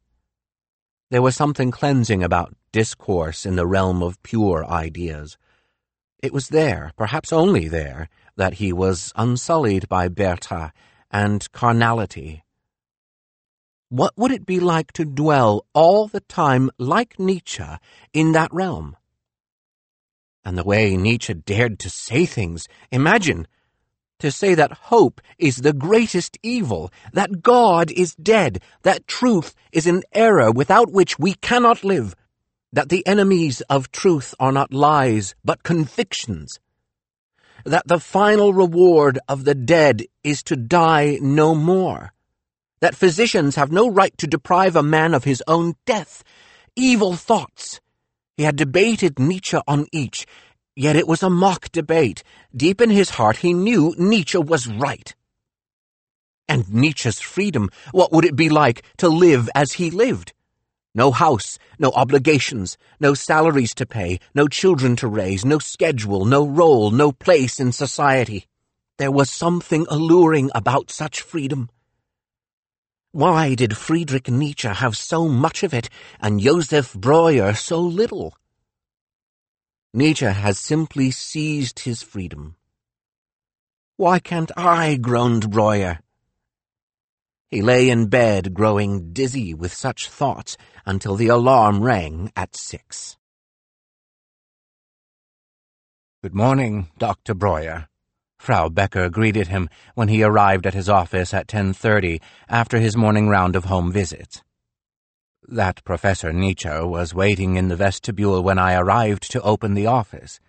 [1.09, 5.37] There was something cleansing about discourse in the realm of pure ideas.
[6.23, 10.71] It was there, perhaps only there, that he was unsullied by Bertha
[11.11, 12.45] and carnality.
[13.89, 17.65] What would it be like to dwell all the time, like Nietzsche,
[18.13, 18.95] in that realm?
[20.43, 23.47] And the way Nietzsche dared to say things, imagine!
[24.19, 29.87] To say that hope is the greatest evil, that God is dead, that truth is
[29.87, 32.15] an error without which we cannot live,
[32.71, 36.59] that the enemies of truth are not lies, but convictions,
[37.65, 42.13] that the final reward of the dead is to die no more,
[42.79, 46.23] that physicians have no right to deprive a man of his own death,
[46.75, 47.79] evil thoughts.
[48.41, 50.25] He had debated Nietzsche on each,
[50.75, 52.23] yet it was a mock debate.
[52.55, 55.13] Deep in his heart he knew Nietzsche was right.
[56.47, 60.33] And Nietzsche's freedom, what would it be like to live as he lived?
[60.95, 66.43] No house, no obligations, no salaries to pay, no children to raise, no schedule, no
[66.43, 68.47] role, no place in society.
[68.97, 71.69] There was something alluring about such freedom.
[73.13, 75.89] Why did Friedrich Nietzsche have so much of it
[76.21, 78.37] and Josef Breuer so little?
[79.93, 82.55] Nietzsche has simply seized his freedom.
[83.97, 84.95] Why can't I?
[84.95, 85.99] groaned Breuer.
[87.49, 93.17] He lay in bed, growing dizzy with such thoughts, until the alarm rang at six.
[96.23, 97.33] Good morning, Dr.
[97.33, 97.90] Breuer.
[98.41, 103.29] Frau Becker greeted him when he arrived at his office at 10.30 after his morning
[103.29, 104.41] round of home visits.
[105.47, 110.39] That Professor Nietzsche was waiting in the vestibule when I arrived to open the office.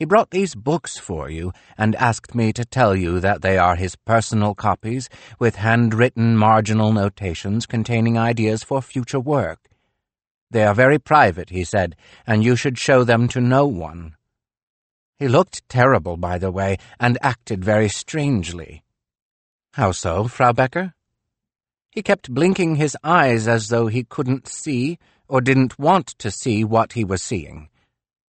[0.00, 3.76] He brought these books for you and asked me to tell you that they are
[3.76, 9.70] his personal copies with handwritten marginal notations containing ideas for future work.
[10.50, 11.94] They are very private, he said,
[12.26, 14.16] and you should show them to no one.
[15.18, 18.84] He looked terrible, by the way, and acted very strangely.
[19.72, 20.94] How so, Frau Becker?
[21.90, 26.64] He kept blinking his eyes as though he couldn't see or didn't want to see
[26.64, 27.68] what he was seeing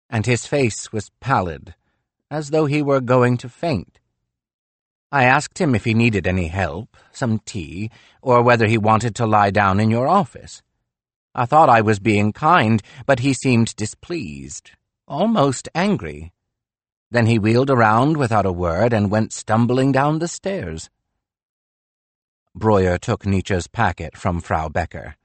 [0.09, 1.75] and his face was pallid,
[2.31, 3.99] as though he were going to faint.
[5.11, 7.91] I asked him if he needed any help, some tea,
[8.23, 10.63] or whether he wanted to lie down in your office.
[11.35, 14.73] I thought I was being kind, but he seemed displeased,
[15.07, 16.33] almost angry.
[17.17, 20.91] Then he wheeled around without a word and went stumbling down the stairs.
[22.55, 25.17] Breuer took Nietzsche's packet from Frau Becker,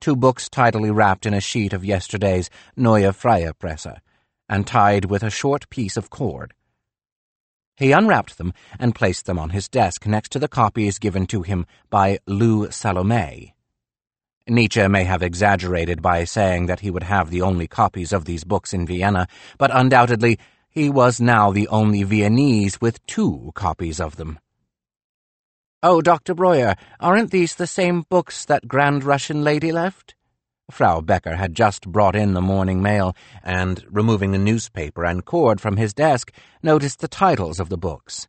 [0.00, 4.00] two books tidily wrapped in a sheet of yesterday's Neue Freie Presse,
[4.48, 6.54] and tied with a short piece of cord.
[7.76, 11.42] He unwrapped them and placed them on his desk next to the copies given to
[11.42, 13.54] him by Lou Salome.
[14.48, 18.44] Nietzsche may have exaggerated by saying that he would have the only copies of these
[18.44, 19.26] books in Vienna,
[19.58, 20.38] but undoubtedly
[20.74, 24.40] he was now the only Viennese with two copies of them.
[25.82, 26.34] Oh, Dr.
[26.34, 30.16] Breuer, aren't these the same books that Grand Russian lady left?
[30.70, 35.60] Frau Becker had just brought in the morning mail, and, removing the newspaper and cord
[35.60, 36.32] from his desk,
[36.62, 38.28] noticed the titles of the books.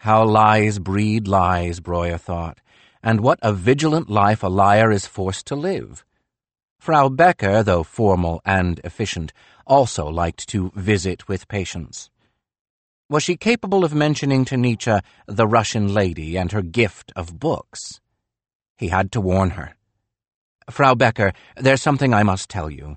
[0.00, 2.60] How lies breed lies, Breuer thought,
[3.02, 6.04] and what a vigilant life a liar is forced to live.
[6.80, 9.34] Frau Becker, though formal and efficient,
[9.66, 12.08] also liked to visit with patients.
[13.10, 18.00] Was she capable of mentioning to Nietzsche the Russian lady and her gift of books?
[18.78, 19.74] He had to warn her.
[20.70, 22.96] Frau Becker, there's something I must tell you.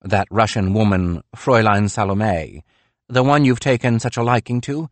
[0.00, 2.64] That Russian woman, Fräulein Salome,
[3.06, 4.88] the one you've taken such a liking to,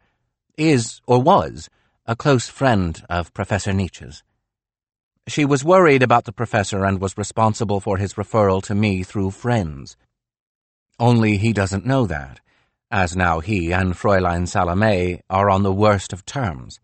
[0.58, 1.70] is, or was,
[2.04, 4.22] a close friend of Professor Nietzsche's.
[5.28, 9.32] She was worried about the professor and was responsible for his referral to me through
[9.32, 9.94] friends.
[10.98, 12.40] Only he doesn't know that,
[12.90, 16.80] as now he and Fräulein Salome are on the worst of terms.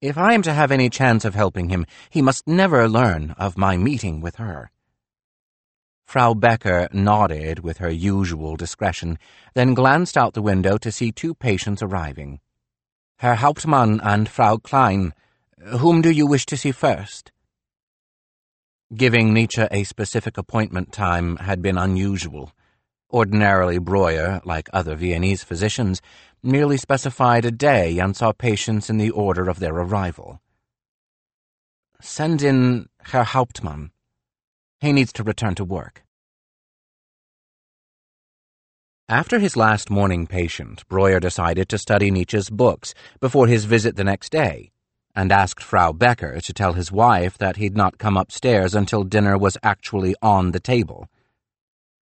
[0.00, 3.58] If I am to have any chance of helping him, he must never learn of
[3.58, 4.70] my meeting with her.
[6.06, 9.18] Frau Becker nodded with her usual discretion,
[9.52, 12.40] then glanced out the window to see two patients arriving.
[13.18, 15.12] Herr Hauptmann and Frau Klein,
[15.58, 17.30] whom do you wish to see first?
[18.94, 22.52] Giving Nietzsche a specific appointment time had been unusual.
[23.12, 26.00] Ordinarily, Breuer, like other Viennese physicians,
[26.42, 30.40] merely specified a day and saw patients in the order of their arrival.
[32.00, 33.90] Send in Herr Hauptmann.
[34.80, 36.04] He needs to return to work.
[39.06, 44.04] After his last morning patient, Breuer decided to study Nietzsche's books before his visit the
[44.04, 44.70] next day,
[45.18, 49.36] and asked Frau Becker to tell his wife that he'd not come upstairs until dinner
[49.36, 51.08] was actually on the table.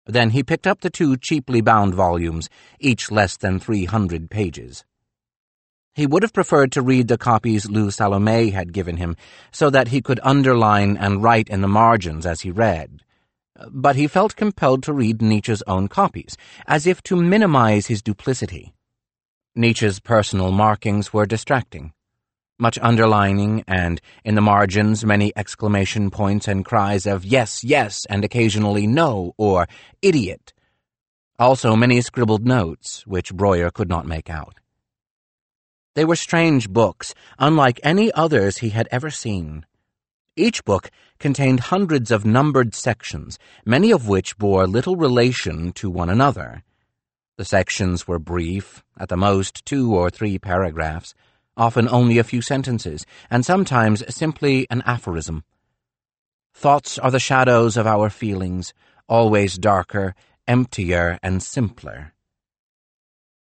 [0.04, 2.50] Then he picked up the two cheaply bound volumes,
[2.80, 4.84] each less than three hundred pages.
[5.94, 9.14] He would have preferred to read the copies Lou Salome had given him,
[9.52, 13.00] so that he could underline and write in the margins as he read.
[13.70, 16.36] but he felt compelled to read Nietzsche's own copies,
[16.66, 18.74] as if to minimize his duplicity.
[19.54, 21.93] Nietzsche's personal markings were distracting.
[22.58, 28.24] Much underlining, and in the margins many exclamation points and cries of yes, yes, and
[28.24, 29.66] occasionally no, or
[30.02, 30.52] idiot.
[31.36, 34.60] Also many scribbled notes, which Breuer could not make out.
[35.96, 39.66] They were strange books, unlike any others he had ever seen.
[40.36, 46.10] Each book contained hundreds of numbered sections, many of which bore little relation to one
[46.10, 46.62] another.
[47.36, 51.14] The sections were brief, at the most two or three paragraphs,
[51.56, 55.44] often only a few sentences, and sometimes simply an aphorism.
[56.54, 58.72] Thoughts are the shadows of our feelings,
[59.08, 60.14] always darker,
[60.46, 62.12] emptier, and simpler.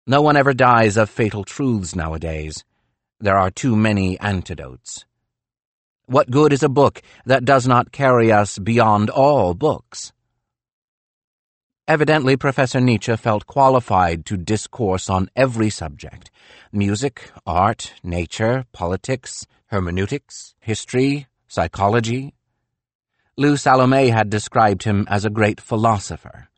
[0.08, 2.64] No one ever dies of fatal truths nowadays.
[3.20, 5.06] There are too many antidotes.
[6.06, 10.14] What good is a book that does not carry us beyond all books?
[11.88, 16.32] Evidently, Professor Nietzsche felt qualified to discourse on every subject
[16.72, 22.34] music, art, nature, politics, hermeneutics, history, psychology.
[23.38, 26.50] Lou Salome had described him as a great philosopher.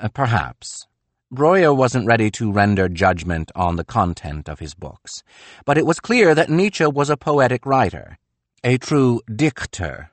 [0.00, 0.86] Uh, perhaps.
[1.30, 5.22] Breuer wasn't ready to render judgment on the content of his books,
[5.64, 8.18] but it was clear that Nietzsche was a poetic writer
[8.64, 10.10] a true Dichter.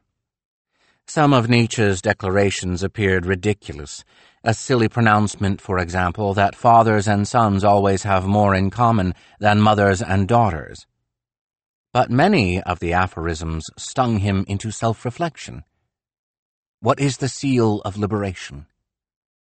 [1.07, 4.03] Some of Nietzsche's declarations appeared ridiculous.
[4.43, 9.61] A silly pronouncement, for example, that fathers and sons always have more in common than
[9.61, 10.87] mothers and daughters.
[11.93, 15.63] But many of the aphorisms stung him into self-reflection.
[16.79, 18.65] What is the seal of liberation?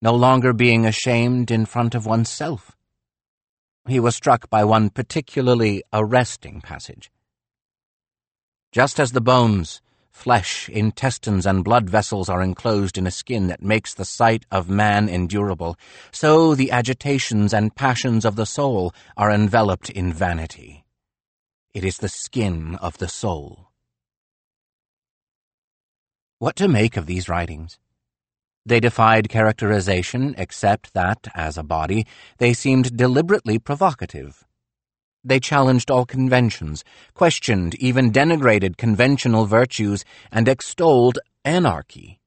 [0.01, 2.77] No longer being ashamed in front of oneself.
[3.89, 7.11] He was struck by one particularly arresting passage.
[8.71, 9.81] Just as the bones,
[10.17, 14.71] flesh, intestines, and blood vessels are enclosed in a skin that makes the sight of
[14.71, 15.77] man endurable,
[16.11, 20.85] so the agitations and passions of the soul are enveloped in vanity.
[21.75, 23.69] It is the skin of the soul.
[26.39, 27.79] What to make of these writings?
[28.65, 32.07] They defied characterization, except that, as a body,
[32.39, 34.46] they seemed deliberately provocative.
[35.27, 42.21] They challenged all conventions, questioned, even denigrated conventional virtues, and extolled anarchy.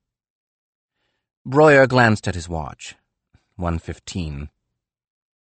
[1.46, 2.96] Breuer glanced at his watch.
[3.58, 4.50] 1.15.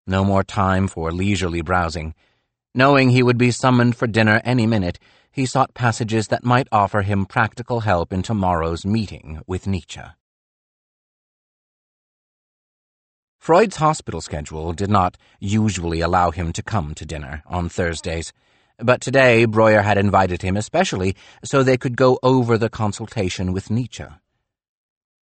[0.06, 2.14] No more time for leisurely browsing.
[2.74, 4.98] Knowing he would be summoned for dinner any minute,
[5.30, 10.00] he sought passages that might offer him practical help in tomorrow's meeting with Nietzsche.
[13.42, 18.32] Freud's hospital schedule did not usually allow him to come to dinner on Thursdays,
[18.78, 23.68] but today Breuer had invited him especially so they could go over the consultation with
[23.68, 24.04] Nietzsche.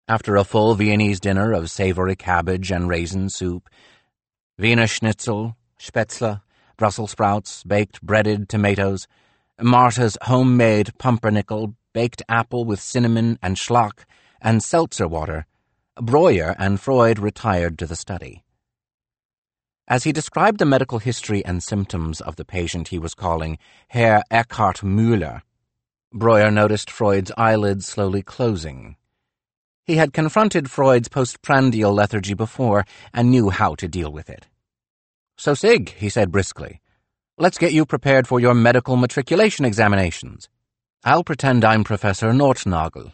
[0.08, 3.70] After a full Viennese dinner of savory cabbage and raisin soup,
[4.58, 6.42] Wiener Schnitzel, Spätzle,
[6.76, 9.08] Brussels sprouts, baked breaded tomatoes,
[9.62, 14.06] Martha's homemade pumpernickel, baked apple with cinnamon and Schlag,
[14.42, 15.46] and seltzer water,
[16.02, 18.44] Breuer and Freud retired to the study.
[19.88, 24.22] As he described the medical history and symptoms of the patient he was calling Herr
[24.30, 25.42] Eckhart Müller,
[26.14, 28.96] Breuer noticed Freud's eyelids slowly closing.
[29.86, 34.48] He had confronted Freud's postprandial lethargy before and knew how to deal with it.
[35.38, 36.82] So, Sig, he said briskly,
[37.38, 40.50] let's get you prepared for your medical matriculation examinations.
[41.04, 43.14] I'll pretend I'm Professor Nothnagel.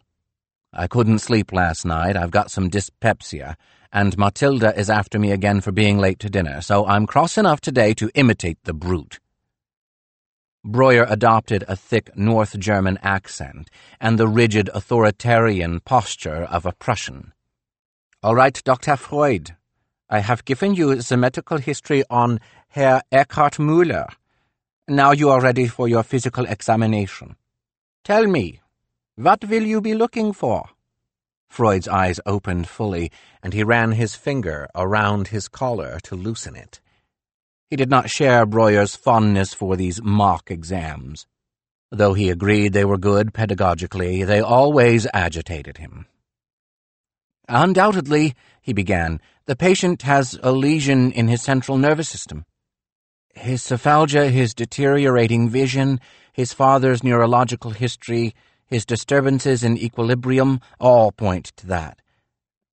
[0.73, 2.17] I couldn't sleep last night.
[2.17, 3.55] I've got some dyspepsia,
[3.91, 7.61] and Matilda is after me again for being late to dinner, so I'm cross enough
[7.61, 9.19] today to imitate the brute.
[10.65, 13.69] Breuer adopted a thick North German accent
[13.99, 17.33] and the rigid authoritarian posture of a Prussian.
[18.23, 18.95] All right, Dr.
[18.95, 19.55] Freud,
[20.09, 24.07] I have given you the medical history on Herr Eckhart Müller.
[24.87, 27.35] Now you are ready for your physical examination.
[28.03, 28.61] Tell me,
[29.15, 30.69] what will you be looking for?
[31.47, 33.11] Freud's eyes opened fully,
[33.43, 36.81] and he ran his finger around his collar to loosen it.
[37.69, 41.27] He did not share Breuer's fondness for these mock exams.
[41.91, 46.07] Though he agreed they were good pedagogically, they always agitated him.
[47.47, 52.45] Undoubtedly, he began, the patient has a lesion in his central nervous system.
[53.35, 55.99] His cephalgia, his deteriorating vision,
[56.31, 58.33] his father's neurological history,
[58.73, 62.01] his disturbances in equilibrium all point to that.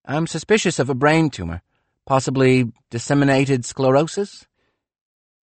[0.04, 1.62] I'm suspicious of a brain tumor,
[2.06, 4.46] possibly disseminated sclerosis.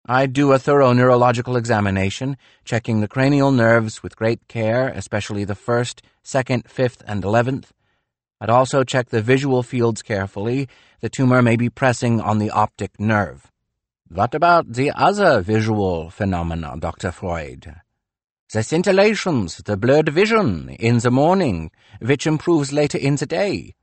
[0.06, 5.54] I'd do a thorough neurological examination, checking the cranial nerves with great care, especially the
[5.54, 7.72] first, second, fifth, and eleventh.
[8.40, 10.68] I'd also check the visual fields carefully.
[11.00, 13.52] The tumor may be pressing on the optic nerve.
[14.08, 17.10] What about the other visual phenomena, Dr.
[17.10, 17.74] Freud?
[18.52, 23.74] The scintillations, the blurred vision in the morning, which improves later in the day.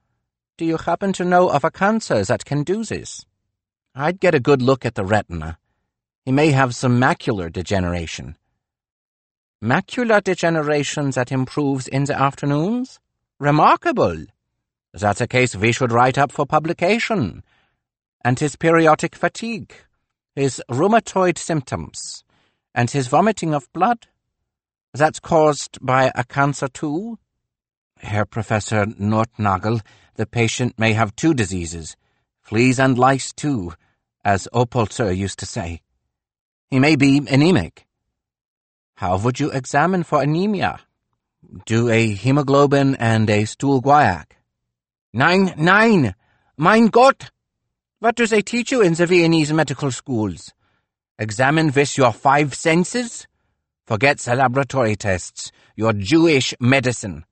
[0.58, 3.26] Do you happen to know of a cancer that can do this?
[3.94, 5.58] I'd get a good look at the retina.
[6.24, 8.38] He may have some macular degeneration.
[9.62, 13.02] Macular degeneration that improves in the afternoons?
[13.40, 14.28] Remarkable!
[14.94, 17.44] That's a case we should write up for publication.
[18.24, 19.74] And his periodic fatigue,
[20.38, 22.24] his rheumatoid symptoms,
[22.74, 24.08] and his vomiting of blood?
[24.94, 27.18] That's caused by a cancer too?
[27.98, 29.82] Herr Professor Nothnagel,
[30.16, 31.96] the patient may have two diseases,
[32.42, 33.74] fleas and lice too,
[34.24, 35.82] as Oppolzer used to say.
[36.70, 37.88] He may be anemic.
[38.96, 40.80] How would you examine for anemia?
[41.66, 44.26] Do a hemoglobin and a stool guaiac.
[45.12, 46.14] Nein, nein!
[46.56, 47.32] Mein Gott!
[48.00, 50.54] What do they teach you in the Viennese medical schools?
[51.18, 53.28] Examine with your five senses?
[53.86, 57.26] Forget the laboratory tests, your Jewish medicine.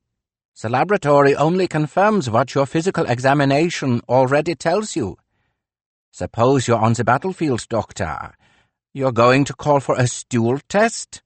[0.61, 5.17] The laboratory only confirms what your physical examination already tells you.
[6.11, 8.33] Suppose you're on the battlefield, doctor.
[8.93, 11.23] You're going to call for a stool test?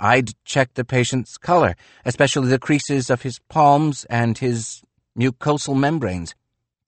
[0.00, 1.76] I'd check the patient's color,
[2.06, 4.82] especially the creases of his palms and his
[5.18, 6.34] mucosal membranes,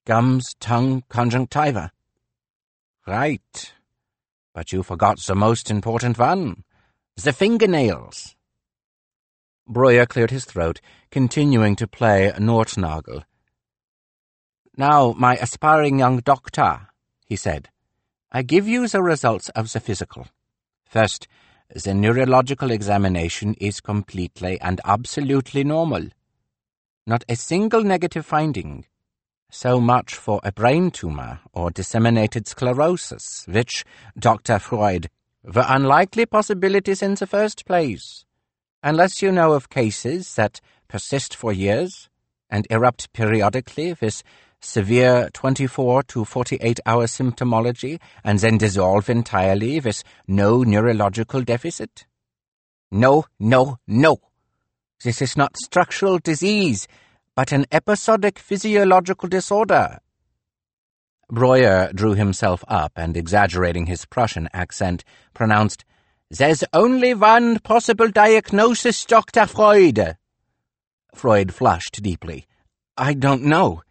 [0.06, 1.90] gums, tongue, conjunctiva.
[3.06, 3.72] Right.
[4.54, 6.64] But you forgot the most important one
[7.22, 8.36] the fingernails.
[9.66, 13.24] Breuer cleared his throat, continuing to play Nothnagel.
[14.76, 16.88] Now, my aspiring young doctor,
[17.26, 17.70] he said,
[18.30, 20.28] I give you the results of the physical.
[20.84, 21.26] First,
[21.74, 26.08] the neurological examination is completely and absolutely normal.
[27.04, 28.86] Not a single negative finding.
[29.50, 33.84] So much for a brain tumor or disseminated sclerosis, which,
[34.16, 34.60] Dr.
[34.60, 35.10] Freud,
[35.54, 38.24] were unlikely possibilities in the first place,
[38.82, 42.08] unless you know of cases that persist for years
[42.50, 44.22] and erupt periodically with
[44.60, 52.06] severe 24 to 48 hour symptomology and then dissolve entirely with no neurological deficit?
[52.90, 54.18] No, no, no.
[55.04, 56.88] This is not structural disease,
[57.36, 59.98] but an episodic physiological disorder.
[61.30, 65.04] Breuer drew himself up and, exaggerating his Prussian accent,
[65.34, 65.84] pronounced,
[66.30, 69.46] There's only one possible diagnosis, Dr.
[69.46, 70.16] Freud.
[71.14, 72.46] Freud flushed deeply.
[72.96, 73.82] I don't know.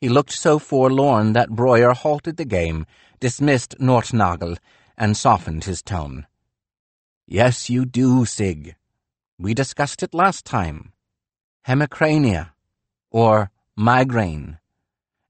[0.00, 2.86] He looked so forlorn that Breuer halted the game,
[3.20, 4.58] dismissed Nothnagel,
[4.96, 6.26] and softened his tone.
[7.26, 8.76] Yes, you do, Sig.
[9.38, 10.92] We discussed it last time.
[11.66, 12.50] Hemicrania.
[13.10, 14.58] Or migraine.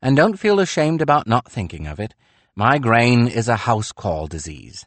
[0.02, 2.14] And don't feel ashamed about not thinking of it.
[2.54, 4.86] Migraine is a house call disease.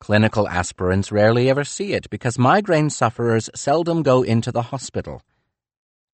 [0.00, 5.22] Clinical aspirants rarely ever see it because migraine sufferers seldom go into the hospital.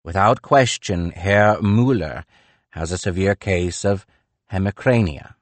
[0.05, 2.25] Without question, Herr Mueller
[2.71, 4.07] has a severe case of
[4.53, 5.35] hemicrania.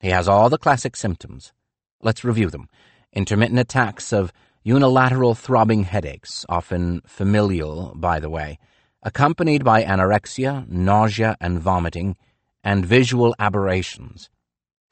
[0.00, 1.52] He has all the classic symptoms.
[2.00, 2.68] Let's review them.
[3.12, 8.58] Intermittent attacks of unilateral throbbing headaches, often familial, by the way,
[9.06, 12.16] accompanied by anorexia, nausea and vomiting,
[12.64, 14.28] and visual aberrations,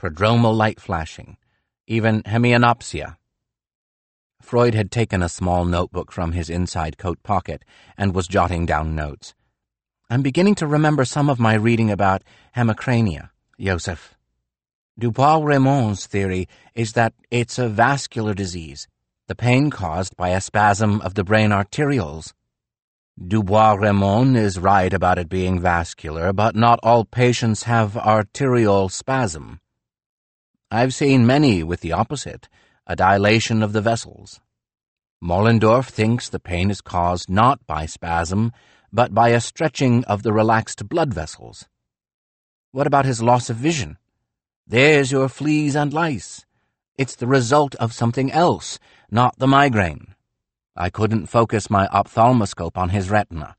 [0.00, 1.36] prodromal light flashing,
[1.88, 3.16] even hemianopsia.
[4.40, 7.64] Freud had taken a small notebook from his inside coat pocket
[7.98, 9.34] and was jotting down notes.
[10.08, 12.22] I'm beginning to remember some of my reading about
[12.56, 14.14] hemicrania, Joseph.
[15.00, 16.46] Dubois-Reymond's theory
[16.76, 18.86] is that it's a vascular disease,
[19.26, 22.32] the pain caused by a spasm of the brain arterioles.
[23.16, 29.60] Dubois-Reymond is right about it being vascular, but not all patients have arterial spasm.
[30.68, 32.48] I've seen many with the opposite,
[32.88, 34.40] a dilation of the vessels.
[35.22, 38.50] Moellendorff thinks the pain is caused not by spasm,
[38.92, 41.68] but by a stretching of the relaxed blood vessels.
[42.72, 43.96] What about his loss of vision?
[44.66, 46.44] There's your fleas and lice.
[46.98, 50.14] It's the result of something else, not the migraine.
[50.76, 53.54] I couldn't focus my ophthalmoscope on his retina.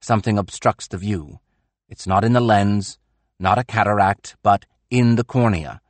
[0.00, 1.38] Something obstructs the view.
[1.88, 2.98] It's not in the lens,
[3.38, 5.80] not a cataract, but in the cornea.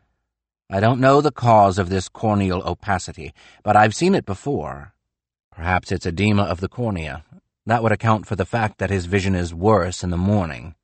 [0.68, 4.92] I don't know the cause of this corneal opacity, but I've seen it before.
[5.50, 7.24] Perhaps it's edema of the cornea,
[7.64, 10.74] that would account for the fact that his vision is worse in the morning.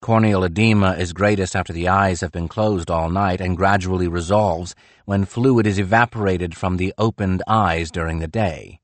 [0.00, 4.76] Corneal edema is greatest after the eyes have been closed all night and gradually resolves
[5.06, 8.80] when fluid is evaporated from the opened eyes during the day.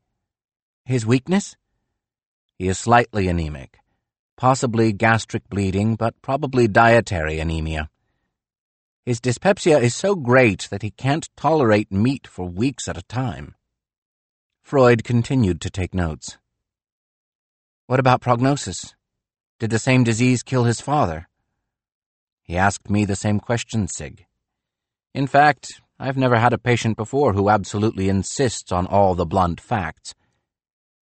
[0.87, 1.57] His weakness?
[2.59, 3.79] He is slightly anemic.
[4.37, 7.89] possibly gastric bleeding, but probably dietary anemia.
[9.07, 13.55] His dyspepsia is so great that he can't tolerate meat for weeks at a time.
[14.63, 16.39] Freud continued to take notes.
[17.87, 18.95] What about prognosis?
[19.61, 21.29] Did the same disease kill his father?
[22.43, 24.27] He asked me the same question, Sig.
[25.15, 29.61] In fact, I've never had a patient before who absolutely insists on all the blunt
[29.61, 30.15] facts.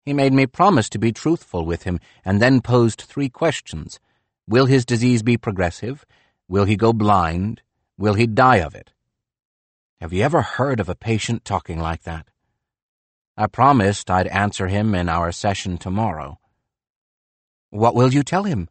[0.07, 3.99] He made me promise to be truthful with him and then posed three questions.
[4.47, 6.05] Will his disease be progressive?
[6.47, 7.61] Will he go blind?
[7.97, 8.93] Will he die of it?
[9.99, 12.25] Have you ever heard of a patient talking like that?
[13.35, 16.39] I promised I'd answer him in our session tomorrow.
[17.69, 18.69] What will you tell him?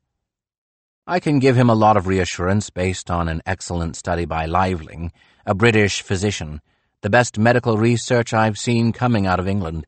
[1.06, 5.12] I can give him a lot of reassurance based on an excellent study by Liveling,
[5.44, 6.62] a British physician,
[7.02, 9.86] the best medical research I've seen coming out of England.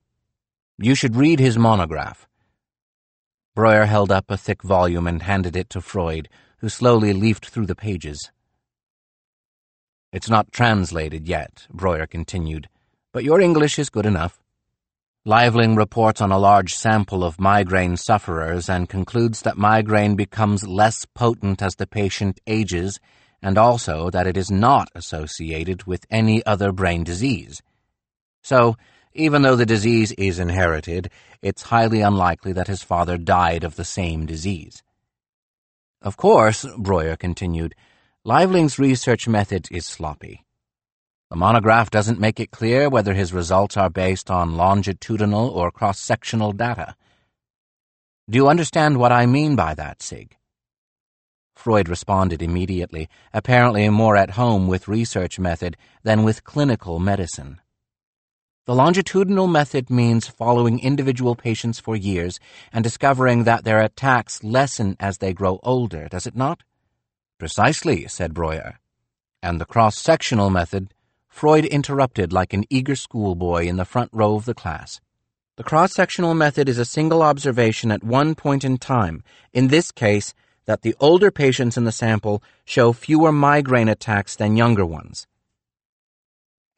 [0.81, 2.29] You should read his monograph.
[3.57, 7.66] Breuer held up a thick volume and handed it to Freud, who slowly leafed through
[7.66, 8.31] the pages.
[10.12, 12.68] It's not translated yet, Breuer continued,
[13.12, 14.39] but your English is good enough.
[15.24, 21.05] Liveling reports on a large sample of migraine sufferers and concludes that migraine becomes less
[21.07, 23.01] potent as the patient ages
[23.43, 27.61] and also that it is not associated with any other brain disease.
[28.43, 28.76] So,
[29.19, 31.11] even though the disease is inherited,
[31.43, 34.83] it's highly unlikely that his father died of the same disease.
[36.01, 37.75] Of course, Breuer continued,
[38.25, 40.45] Liveling's research method is sloppy.
[41.31, 46.53] The monograph doesn't make it clear whether his results are based on longitudinal or cross-sectional
[46.53, 46.95] data.
[48.31, 50.37] Do you understand what I mean by that, Sig?
[51.57, 57.61] Freud responded immediately, apparently more at home with research method than with clinical medicine.
[58.69, 62.39] The longitudinal method means following individual patients for years
[62.71, 66.64] and discovering that their attacks lessen as they grow older, does it not?
[67.39, 68.79] Precisely, said Breuer.
[69.43, 70.93] And the cross-sectional method,
[71.31, 75.01] Freud interrupted like an eager schoolboy in the front row of the class.
[75.57, 80.35] The cross-sectional method is a single observation at one point in time, in this case,
[80.66, 85.27] that the older patients in the sample show fewer migraine attacks than younger ones.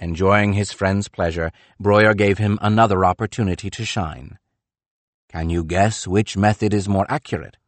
[0.03, 4.38] Enjoying his friend's pleasure, Breuer gave him another opportunity to shine.
[5.28, 7.59] Can you guess which method is more accurate?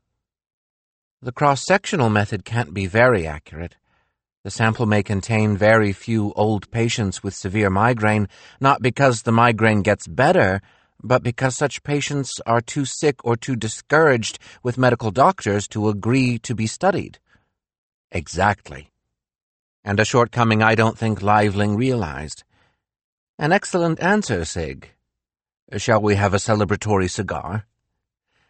[1.21, 3.77] The cross-sectional method can't be very accurate.
[4.45, 8.29] The sample may contain very few old patients with severe migraine,
[8.61, 10.63] not because the migraine gets better,
[11.03, 16.39] but because such patients are too sick or too discouraged with medical doctors to agree
[16.39, 17.19] to be studied.
[18.11, 18.92] Exactly
[19.85, 22.45] and a shortcoming I don't think Liveling realized.
[23.39, 24.91] An excellent answer, Sig.
[25.77, 27.67] Shall we have a celebratory cigar?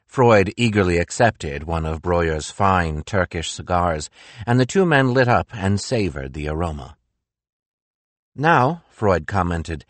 [0.06, 4.10] Freud eagerly accepted one of Breuer's fine Turkish cigars,
[4.46, 6.96] and the two men lit up and savored the aroma.
[8.34, 9.86] Now, Freud commented,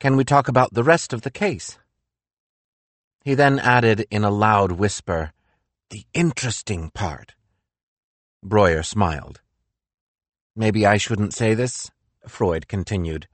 [0.00, 1.78] can we talk about the rest of the case?
[3.24, 5.32] He then added in a loud whisper,
[5.90, 7.34] the interesting part.
[8.42, 9.40] Breuer smiled.
[10.58, 11.88] Maybe I shouldn't say this,
[12.26, 13.28] Freud continued.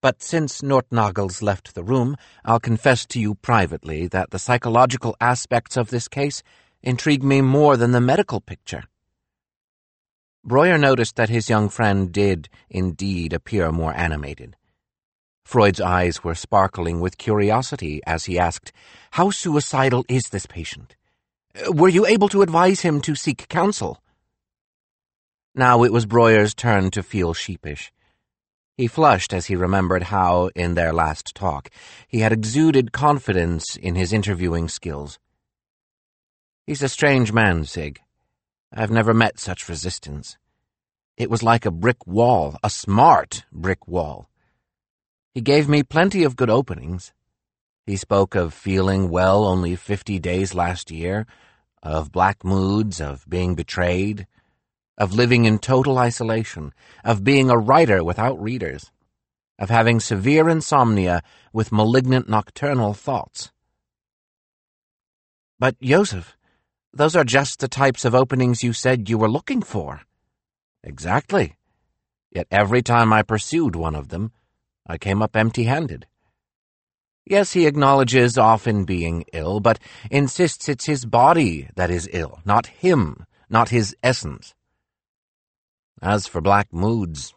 [0.00, 5.76] But since Nothnagel's left the room, I'll confess to you privately that the psychological aspects
[5.76, 6.42] of this case
[6.82, 8.84] intrigue me more than the medical picture.
[10.42, 14.56] Breuer noticed that his young friend did, indeed, appear more animated.
[15.44, 18.72] Freud's eyes were sparkling with curiosity as he asked,
[19.10, 20.96] How suicidal is this patient?
[21.68, 24.00] Were you able to advise him to seek counsel?
[25.58, 27.92] Now it was Breuer's turn to feel sheepish.
[28.76, 31.68] He flushed as he remembered how, in their last talk,
[32.06, 35.18] he had exuded confidence in his interviewing skills.
[36.64, 37.98] He's a strange man, Sig.
[38.72, 40.38] I've never met such resistance.
[41.16, 44.28] It was like a brick wall, a smart brick wall.
[45.34, 47.12] He gave me plenty of good openings.
[47.84, 51.26] He spoke of feeling well only fifty days last year,
[51.82, 54.28] of black moods, of being betrayed,
[54.98, 56.74] of living in total isolation,
[57.04, 58.90] of being a writer without readers,
[59.58, 61.22] of having severe insomnia
[61.52, 63.50] with malignant nocturnal thoughts.
[65.58, 66.36] But, Joseph,
[66.92, 70.02] those are just the types of openings you said you were looking for.
[70.82, 71.54] Exactly.
[72.30, 74.32] Yet every time I pursued one of them,
[74.86, 76.06] I came up empty-handed.
[77.24, 79.78] Yes, he acknowledges often being ill, but
[80.10, 84.54] insists it's his body that is ill, not him, not his essence.
[86.02, 87.34] As for black moods,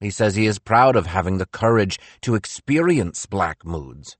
[0.00, 4.16] he says he is proud of having the courage to experience black moods.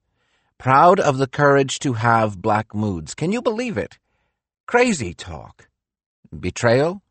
[0.58, 3.14] Proud of the courage to have black moods.
[3.14, 3.98] Can you believe it?
[4.66, 5.68] Crazy talk.
[6.38, 7.02] Betrayal?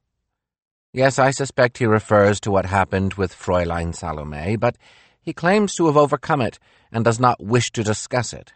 [0.94, 4.78] Yes, I suspect he refers to what happened with Fräulein Salome, but
[5.22, 6.58] he claims to have overcome it
[6.92, 8.54] and does not wish to discuss it.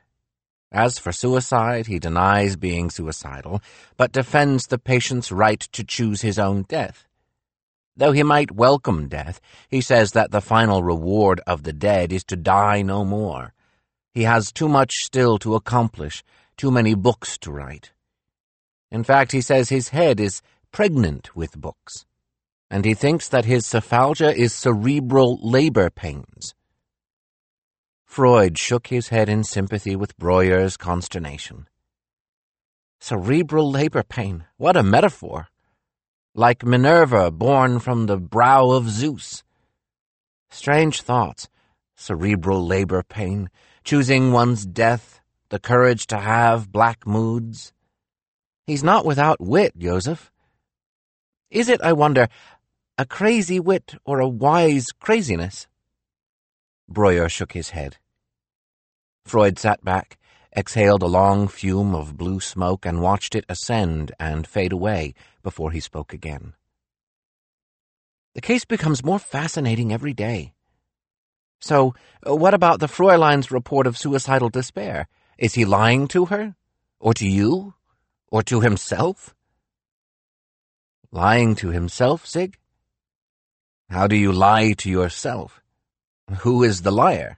[0.71, 3.61] As for suicide, he denies being suicidal,
[3.97, 7.04] but defends the patient's right to choose his own death.
[7.97, 9.39] Though he might welcome death,
[9.69, 13.53] he says that the final reward of the dead is to die no more.
[14.13, 16.23] He has too much still to accomplish,
[16.57, 17.91] too many books to write.
[18.91, 20.41] In fact, he says his head is
[20.71, 22.05] pregnant with books,
[22.69, 26.53] and he thinks that his cephalgia is cerebral labor pains.
[28.05, 31.67] Freud shook his head in sympathy with Breuer's consternation.
[32.99, 35.47] Cerebral labor pain, what a metaphor!
[36.37, 39.41] Like Minerva born from the brow of Zeus.
[40.49, 41.47] Strange thoughts,
[41.95, 43.49] cerebral labor pain,
[43.85, 47.71] choosing one's death, the courage to have black moods.
[48.67, 50.29] He's not without wit, Joseph.
[51.49, 52.27] Is it, I wonder,
[52.97, 55.67] a crazy wit or a wise craziness?
[56.89, 57.95] Breuer shook his head.
[59.23, 60.17] Freud sat back,
[60.55, 65.13] exhaled a long fume of blue smoke, and watched it ascend and fade away
[65.45, 66.55] before he spoke again.
[68.33, 70.55] The case becomes more fascinating every day.
[71.61, 71.93] So,
[72.27, 75.07] uh, what about the Fräulein's report of suicidal despair?
[75.37, 76.55] Is he lying to her?
[76.99, 77.75] Or to you?
[78.31, 79.35] Or to himself?
[81.11, 82.57] Lying to himself, Sig?
[83.87, 85.61] How do you lie to yourself?
[86.39, 87.37] Who is the liar?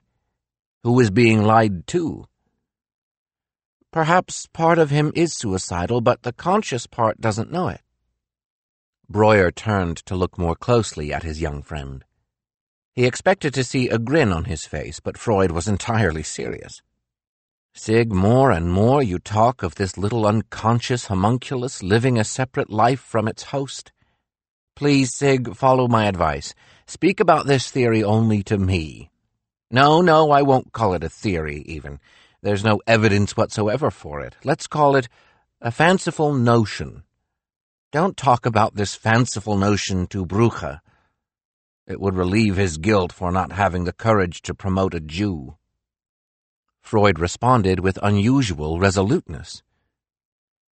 [0.82, 2.24] Who is being lied to?
[3.92, 7.82] Perhaps part of him is suicidal, but the conscious part doesn't know it.
[9.10, 12.04] Breuer turned to look more closely at his young friend.
[12.94, 16.82] He expected to see a grin on his face, but Freud was entirely serious.
[17.72, 23.00] Sig, more and more you talk of this little unconscious homunculus living a separate life
[23.00, 23.92] from its host.
[24.74, 26.54] Please, Sig, follow my advice.
[26.86, 29.10] Speak about this theory only to me.
[29.70, 32.00] No, no, I won't call it a theory, even.
[32.42, 34.36] There's no evidence whatsoever for it.
[34.44, 35.08] Let's call it
[35.60, 37.04] a fanciful notion.
[37.90, 40.80] Don't talk about this fanciful notion to Brücke.
[41.86, 45.56] It would relieve his guilt for not having the courage to promote a Jew.
[46.82, 49.62] Freud responded with unusual resoluteness.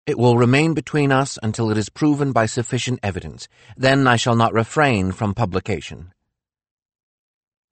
[0.07, 3.47] It will remain between us until it is proven by sufficient evidence.
[3.78, 6.14] Then I shall not refrain from publication.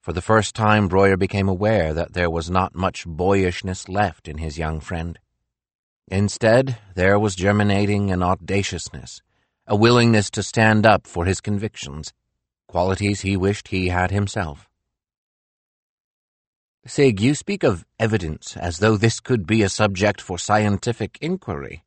[0.02, 4.38] For the first time, Breuer became aware that there was not much boyishness left in
[4.38, 5.18] his young friend.
[6.10, 9.22] Instead, there was germinating an audaciousness,
[9.72, 12.12] a willingness to stand up for his convictions,
[12.68, 14.68] qualities he wished he had himself.
[16.86, 21.86] Sig, you speak of evidence as though this could be a subject for scientific inquiry.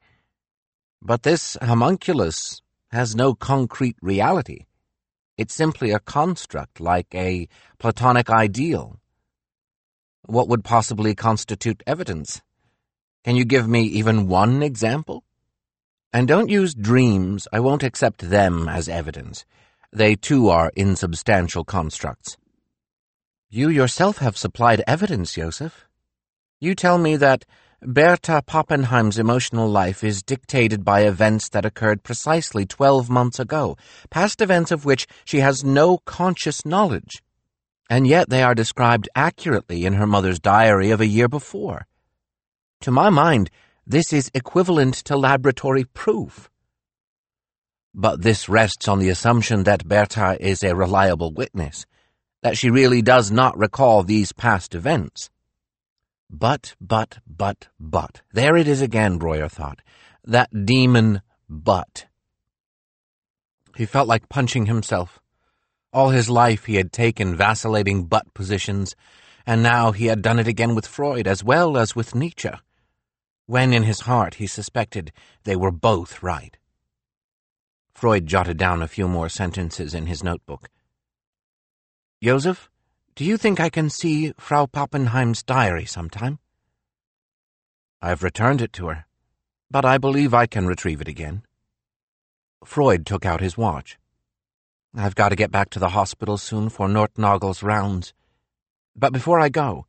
[1.03, 4.64] But this homunculus has no concrete reality.
[5.37, 8.99] It's simply a construct, like a Platonic ideal.
[10.24, 12.41] What would possibly constitute evidence?
[13.24, 15.24] Can you give me even one example?
[16.14, 17.48] And don't use dreams.
[17.52, 19.44] I won't accept them as evidence.
[19.92, 22.36] They too are insubstantial constructs.
[23.50, 25.88] You yourself have supplied evidence, Joseph.
[26.60, 27.44] You tell me that
[27.82, 33.76] Bertha Pappenheim's emotional life is dictated by events that occurred precisely twelve months ago,
[34.08, 37.24] past events of which she has no conscious knowledge.
[37.90, 41.88] And yet they are described accurately in her mother's diary of a year before.
[42.82, 43.50] To my mind,
[43.87, 46.51] this is equivalent to laboratory proof.
[47.95, 51.87] But this rests on the assumption that Bertha is a reliable witness,
[52.43, 55.30] that she really does not recall these past events.
[56.30, 58.22] But, but, but, but.
[58.32, 59.80] There it is again, Breuer thought.
[60.24, 62.07] That demon but.
[63.76, 65.20] He felt like punching himself.
[65.93, 68.97] All his life he had taken vacillating but positions,
[69.47, 72.51] and now he had done it again with Freud as well as with Nietzsche,
[73.47, 75.12] when in his heart he suspected
[75.45, 76.57] they were both right.
[77.92, 80.68] Freud jotted down a few more sentences in his notebook.
[82.22, 82.70] Joseph,
[83.14, 86.38] do you think I can see Frau Pappenheim's diary sometime?
[88.03, 89.07] I've returned it to her,
[89.70, 91.42] but I believe I can retrieve it again.
[92.64, 93.99] Freud took out his watch.
[94.97, 98.14] I've got to get back to the hospital soon for Nothnagel's rounds.
[98.97, 99.86] But before I go,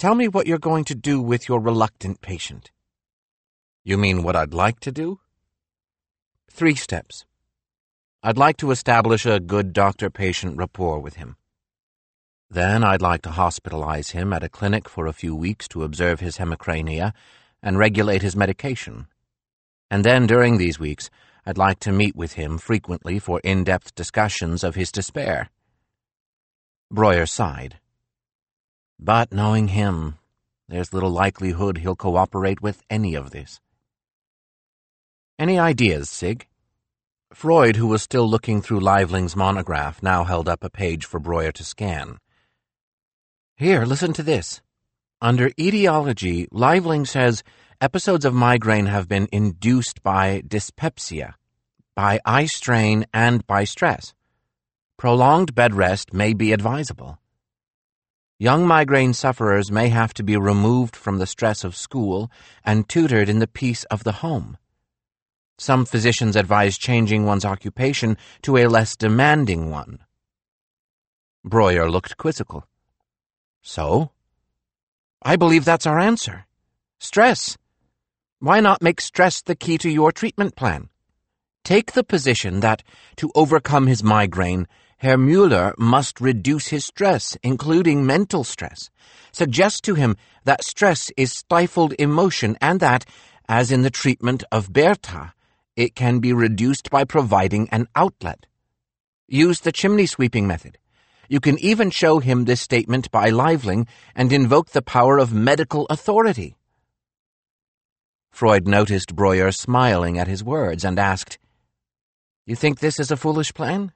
[0.00, 2.70] tell me what you're going to do with your reluctant patient.
[3.84, 5.20] You mean what I'd like to do?
[6.50, 7.26] Three steps.
[8.22, 11.36] I'd like to establish a good doctor-patient rapport with him.
[12.48, 16.20] Then I'd like to hospitalize him at a clinic for a few weeks to observe
[16.20, 17.12] his hemicrania
[17.62, 19.06] and regulate his medication.
[19.90, 21.10] And then during these weeks,
[21.44, 25.50] I'd like to meet with him frequently for in-depth discussions of his despair.
[26.90, 27.80] Breuer sighed.
[29.02, 30.18] But knowing him,
[30.68, 33.58] there's little likelihood he'll cooperate with any of this.
[35.38, 36.46] Any ideas, Sig?
[37.32, 41.50] Freud, who was still looking through Liveling's monograph, now held up a page for Breuer
[41.52, 42.18] to scan.
[43.56, 44.60] Here, listen to this.
[45.22, 47.42] Under etiology, Liveling says
[47.80, 51.36] episodes of migraine have been induced by dyspepsia,
[51.96, 54.12] by eye strain, and by stress.
[54.98, 57.19] Prolonged bed rest may be advisable.
[58.42, 62.30] Young migraine sufferers may have to be removed from the stress of school
[62.64, 64.56] and tutored in the peace of the home.
[65.58, 69.98] Some physicians advise changing one's occupation to a less demanding one.
[71.44, 72.66] Breuer looked quizzical.
[73.60, 74.12] So?
[75.20, 76.46] I believe that's our answer.
[76.98, 77.58] Stress.
[78.38, 80.88] Why not make stress the key to your treatment plan?
[81.62, 82.82] Take the position that,
[83.16, 84.66] to overcome his migraine,
[85.00, 88.90] Herr Mueller must reduce his stress, including mental stress.
[89.32, 93.06] Suggest to him that stress is stifled emotion and that,
[93.48, 95.32] as in the treatment of Bertha,
[95.74, 98.44] it can be reduced by providing an outlet.
[99.26, 100.76] Use the chimney sweeping method.
[101.30, 105.86] You can even show him this statement by Liveling and invoke the power of medical
[105.88, 106.56] authority.
[108.30, 111.38] Freud noticed Breuer smiling at his words and asked,
[112.44, 113.92] You think this is a foolish plan?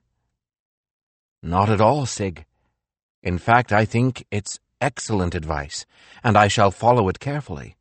[1.47, 2.47] Not at all, Sig.
[3.23, 5.85] In fact, I think it's excellent advice,
[6.23, 7.77] and I shall follow it carefully.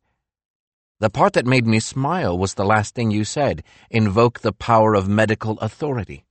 [0.99, 4.93] The part that made me smile was the last thing you said invoke the power
[4.93, 6.25] of medical authority.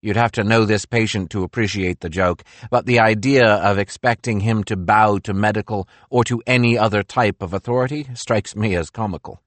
[0.00, 4.40] You'd have to know this patient to appreciate the joke, but the idea of expecting
[4.40, 8.90] him to bow to medical or to any other type of authority strikes me as
[8.90, 9.40] comical.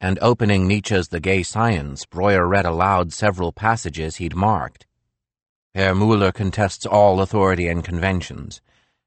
[0.00, 4.86] And opening Nietzsche's The Gay Science, Breuer read aloud several passages he'd marked.
[5.76, 8.62] Herr Mueller contests all authority and conventions.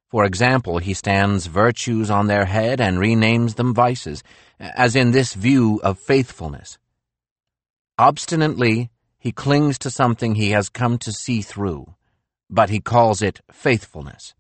[0.08, 4.22] For example, he stands virtues on their head and renames them vices,
[4.60, 6.78] as in this view of faithfulness.
[7.98, 11.96] Obstinately, he clings to something he has come to see through,
[12.52, 14.36] but he calls it faithfulness.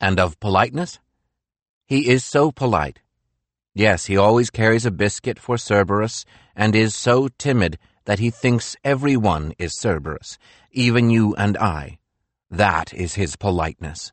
[0.00, 0.98] And of politeness?
[1.86, 2.98] He is so polite.
[3.76, 6.24] Yes, he always carries a biscuit for Cerberus,
[6.56, 10.38] and is so timid that he thinks every one is Cerberus,
[10.70, 11.98] even you and I.
[12.50, 14.12] That is his politeness.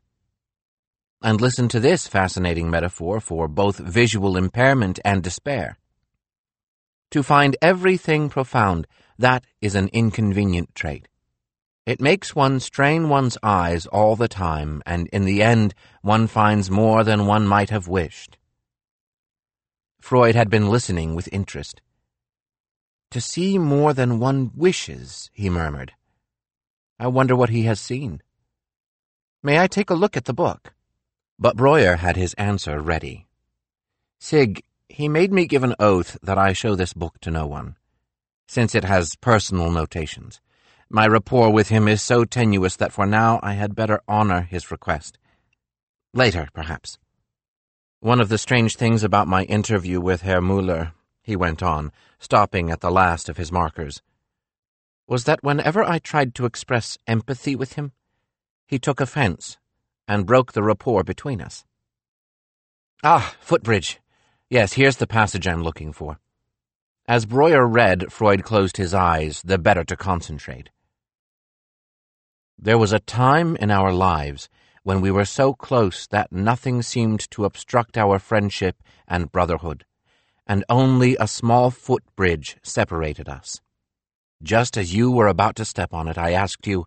[1.22, 5.78] And listen to this fascinating metaphor for both visual impairment and despair.
[7.12, 8.86] To find everything profound,
[9.18, 11.06] that is an inconvenient trait.
[11.84, 16.70] It makes one strain one's eyes all the time, and in the end, one finds
[16.70, 18.38] more than one might have wished.
[20.00, 21.82] Freud had been listening with interest.
[23.12, 25.92] To see more than one wishes, he murmured.
[26.98, 28.22] I wonder what he has seen.
[29.42, 30.72] May I take a look at the book?
[31.38, 33.26] But Breuer had his answer ready.
[34.18, 37.76] Sig, he made me give an oath that I show this book to no one,
[38.48, 40.40] since it has personal notations.
[40.88, 44.70] My rapport with him is so tenuous that for now I had better honor his
[44.70, 45.18] request.
[46.14, 46.98] Later, perhaps.
[48.00, 52.70] One of the strange things about my interview with Herr Mueller, he went on, stopping
[52.70, 54.02] at the last of his markers,
[55.06, 57.92] was that whenever I tried to express empathy with him,
[58.66, 59.58] he took offense
[60.08, 61.64] and broke the rapport between us.
[63.04, 64.00] Ah, footbridge.
[64.48, 66.18] Yes, here's the passage I'm looking for.
[67.06, 70.70] As Breuer read, Freud closed his eyes, the better to concentrate.
[72.58, 74.48] There was a time in our lives
[74.84, 79.84] when we were so close that nothing seemed to obstruct our friendship and brotherhood,
[80.52, 83.62] and only a small footbridge separated us.
[84.42, 86.84] Just as you were about to step on it, I asked you,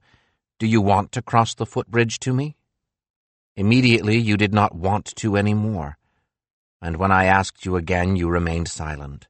[0.59, 2.57] Do you want to cross the footbridge to me?
[3.55, 5.97] Immediately you did not want to any more,
[6.80, 9.28] and when I asked you again you remained silent.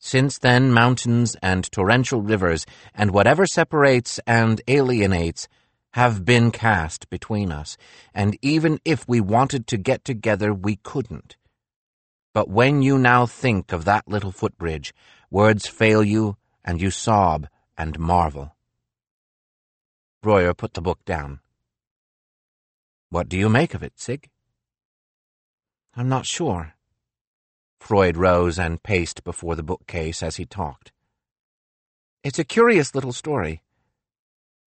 [0.00, 5.46] Since then mountains and torrential rivers and whatever separates and alienates
[5.92, 7.76] have been cast between us,
[8.12, 11.36] and even if we wanted to get together we couldn't.
[12.38, 14.94] But when you now think of that little footbridge,
[15.28, 18.54] words fail you, and you sob and marvel.
[20.22, 21.40] Breuer put the book down.
[23.10, 24.30] What do you make of it, Sig?
[25.96, 26.74] I'm not sure.
[27.80, 30.92] Freud rose and paced before the bookcase as he talked.
[32.22, 33.64] It's a curious little story.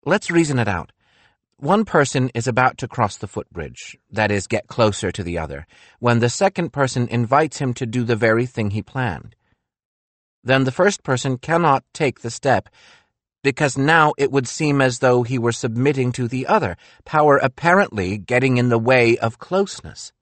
[0.06, 0.92] Let's reason it out.
[1.60, 5.66] One person is about to cross the footbridge, that is, get closer to the other,
[5.98, 9.34] when the second person invites him to do the very thing he planned.
[10.44, 12.68] then the first person cannot take the step,
[13.42, 18.18] because now it would seem as though he were submitting to the other, power apparently
[18.18, 20.12] getting in the way of closeness.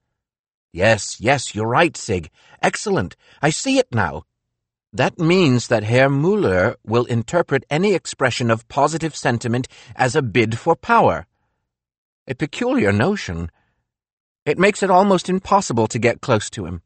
[0.73, 2.29] Yes, yes, you're right, Sig.
[2.63, 3.15] Excellent.
[3.41, 4.23] I see it now.
[4.97, 10.57] That means that Herr Mueller will interpret any expression of positive sentiment as a bid
[10.57, 11.27] for power.
[12.27, 13.51] A peculiar notion.
[14.43, 16.81] It makes it almost impossible to get close to him.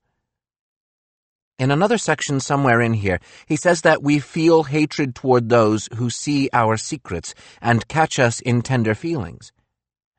[1.58, 6.10] In another section somewhere in here, he says that we feel hatred toward those who
[6.10, 9.54] see our secrets and catch us in tender feelings.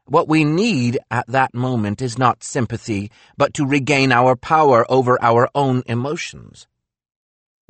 [0.06, 5.22] What we need at that moment is not sympathy, but to regain our power over
[5.22, 6.66] our own emotions.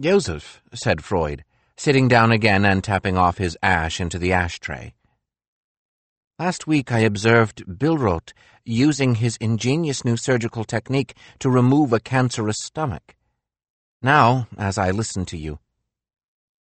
[0.01, 1.45] Joseph, said Freud,
[1.77, 4.95] sitting down again and tapping off his ash into the ashtray.
[6.39, 8.33] Last week I observed Billroth
[8.65, 13.17] using his ingenious new surgical technique to remove a cancerous stomach.
[14.01, 15.59] Now, as I listen to you,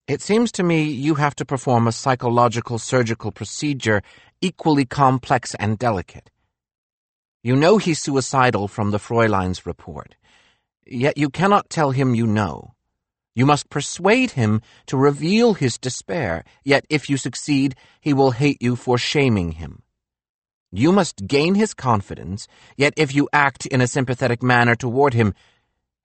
[0.08, 4.02] it seems to me you have to perform a psychological surgical procedure
[4.42, 6.32] equally complex and delicate.
[7.44, 10.16] You know he's suicidal from the Fräulein's report,
[10.86, 12.74] yet you cannot tell him you know.
[13.38, 18.60] You must persuade him to reveal his despair, yet if you succeed, he will hate
[18.64, 19.84] you for shaming him.
[20.72, 25.36] You must gain his confidence, yet if you act in a sympathetic manner toward him,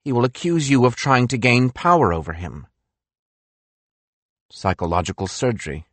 [0.03, 2.67] he will accuse you of trying to gain power over him.
[4.51, 5.87] Psychological surgery.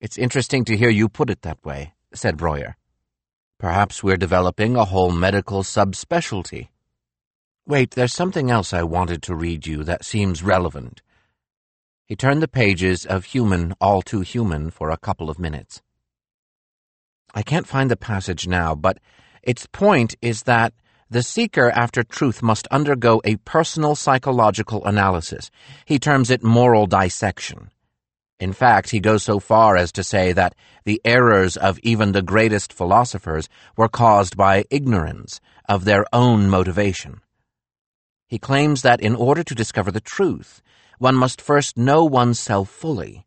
[0.00, 2.76] It's interesting to hear you put it that way, said Breuer.
[3.60, 6.70] Perhaps we're developing a whole medical subspecialty.
[7.66, 11.00] Wait, there's something else I wanted to read you that seems relevant.
[12.04, 15.80] He turned the pages of Human, All Too Human for a couple of minutes.
[17.34, 18.98] I can't find the passage now, but
[19.42, 20.74] its point is that
[21.08, 25.50] the seeker after truth must undergo a personal psychological analysis.
[25.86, 27.70] He terms it moral dissection.
[28.38, 30.54] In fact, he goes so far as to say that
[30.84, 37.22] the errors of even the greatest philosophers were caused by ignorance of their own motivation.
[38.34, 40.60] He claims that in order to discover the truth,
[40.98, 43.24] one must first know oneself fully,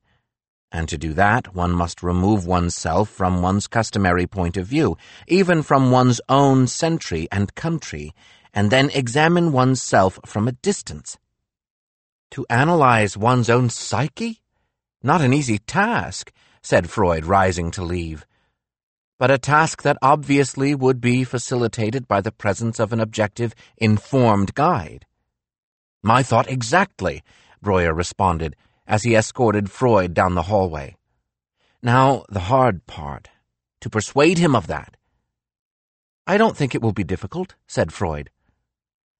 [0.70, 5.64] and to do that, one must remove oneself from one's customary point of view, even
[5.64, 8.14] from one's own century and country,
[8.54, 11.18] and then examine oneself from a distance.
[12.32, 14.42] To analyze one's own psyche?
[15.02, 18.26] Not an easy task, said Freud, rising to leave.
[19.20, 24.54] But a task that obviously would be facilitated by the presence of an objective, informed
[24.54, 25.06] guide.
[26.04, 27.24] My thought exactly,
[27.62, 28.56] Breuer responded
[28.86, 30.96] as he escorted Freud down the hallway.
[31.82, 33.30] Now, the hard part.
[33.82, 34.98] To persuade him of that.
[36.26, 38.30] I don't think it will be difficult, said Freud.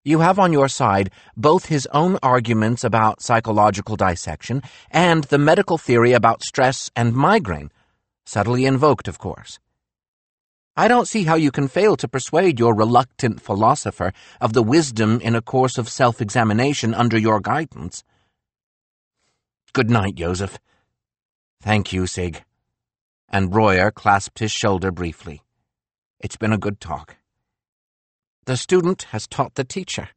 [0.04, 5.78] You have on your side both his own arguments about psychological dissection and the medical
[5.78, 7.72] theory about stress and migraine,
[8.26, 9.60] subtly invoked, of course.
[10.80, 15.20] I don't see how you can fail to persuade your reluctant philosopher of the wisdom
[15.22, 18.04] in a course of self examination under your guidance.
[19.74, 20.60] Good night, Joseph.
[21.64, 22.44] Thank you, Sig.
[23.28, 25.42] And Breuer clasped his shoulder briefly.
[26.20, 27.18] It's been a good talk.
[28.46, 30.10] The student has taught the teacher.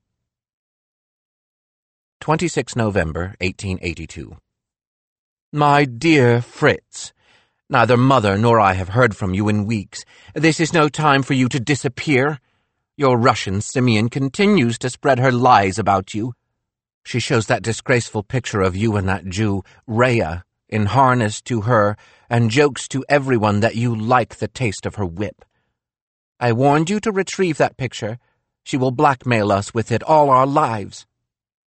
[2.21, 4.37] 26 November, 1882.
[5.53, 7.15] My dear Fritz,
[7.71, 10.05] neither mother nor I have heard from you in weeks.
[10.35, 12.41] This is no time for you to disappear.
[12.97, 16.35] Your Russian Simeon continues to spread her lies about you.
[17.05, 21.97] She shows that disgraceful picture of you and that Jew, Rée, in harness to her,
[22.29, 25.45] and jokes to everyone that you like the taste of her whip.
[26.41, 28.19] I warned you to retrieve that picture.
[28.65, 31.07] She will blackmail us with it all our lives.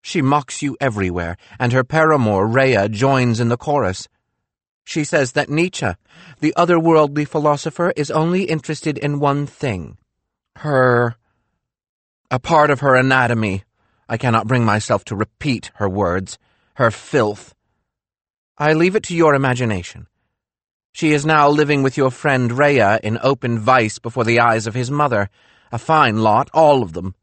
[0.02, 4.08] She mocks you everywhere, and her paramour, Rée, joins in the chorus.
[4.84, 5.92] She says that Nietzsche,
[6.40, 9.98] the otherworldly philosopher, is only interested in one thing
[10.56, 11.16] her.
[12.30, 13.64] a part of her anatomy.
[14.08, 16.38] I cannot bring myself to repeat her words,
[16.74, 17.54] her filth.
[18.58, 20.06] I leave it to your imagination.
[20.92, 24.74] She is now living with your friend Rée in open vice before the eyes of
[24.74, 25.30] his mother.
[25.70, 27.14] A fine lot, all of them.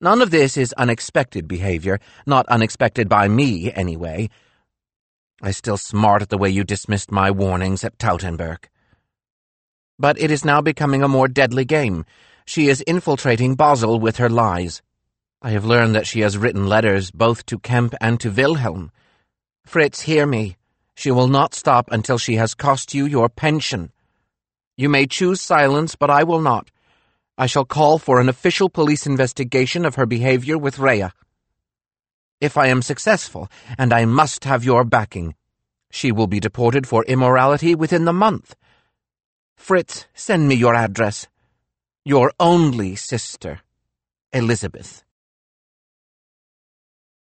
[0.00, 4.30] None of this is unexpected behavior, not unexpected by me, anyway.
[5.44, 8.68] I still smart at the way you dismissed my warnings at Tautenberg.
[9.98, 12.04] But it is now becoming a more deadly game.
[12.44, 14.82] She is infiltrating Basel with her lies.
[15.42, 18.92] I have learned that she has written letters both to Kemp and to Wilhelm.
[19.66, 20.56] Fritz, hear me.
[20.94, 23.90] She will not stop until she has cost you your pension.
[24.76, 26.70] You may choose silence, but I will not.
[27.36, 31.10] I shall call for an official police investigation of her behavior with Rée.
[32.42, 35.36] If I am successful, and I must have your backing.
[35.92, 38.56] She will be deported for immorality within the month.
[39.56, 41.28] Fritz, send me your address.
[42.04, 43.60] Your only sister,
[44.32, 45.04] Elizabeth.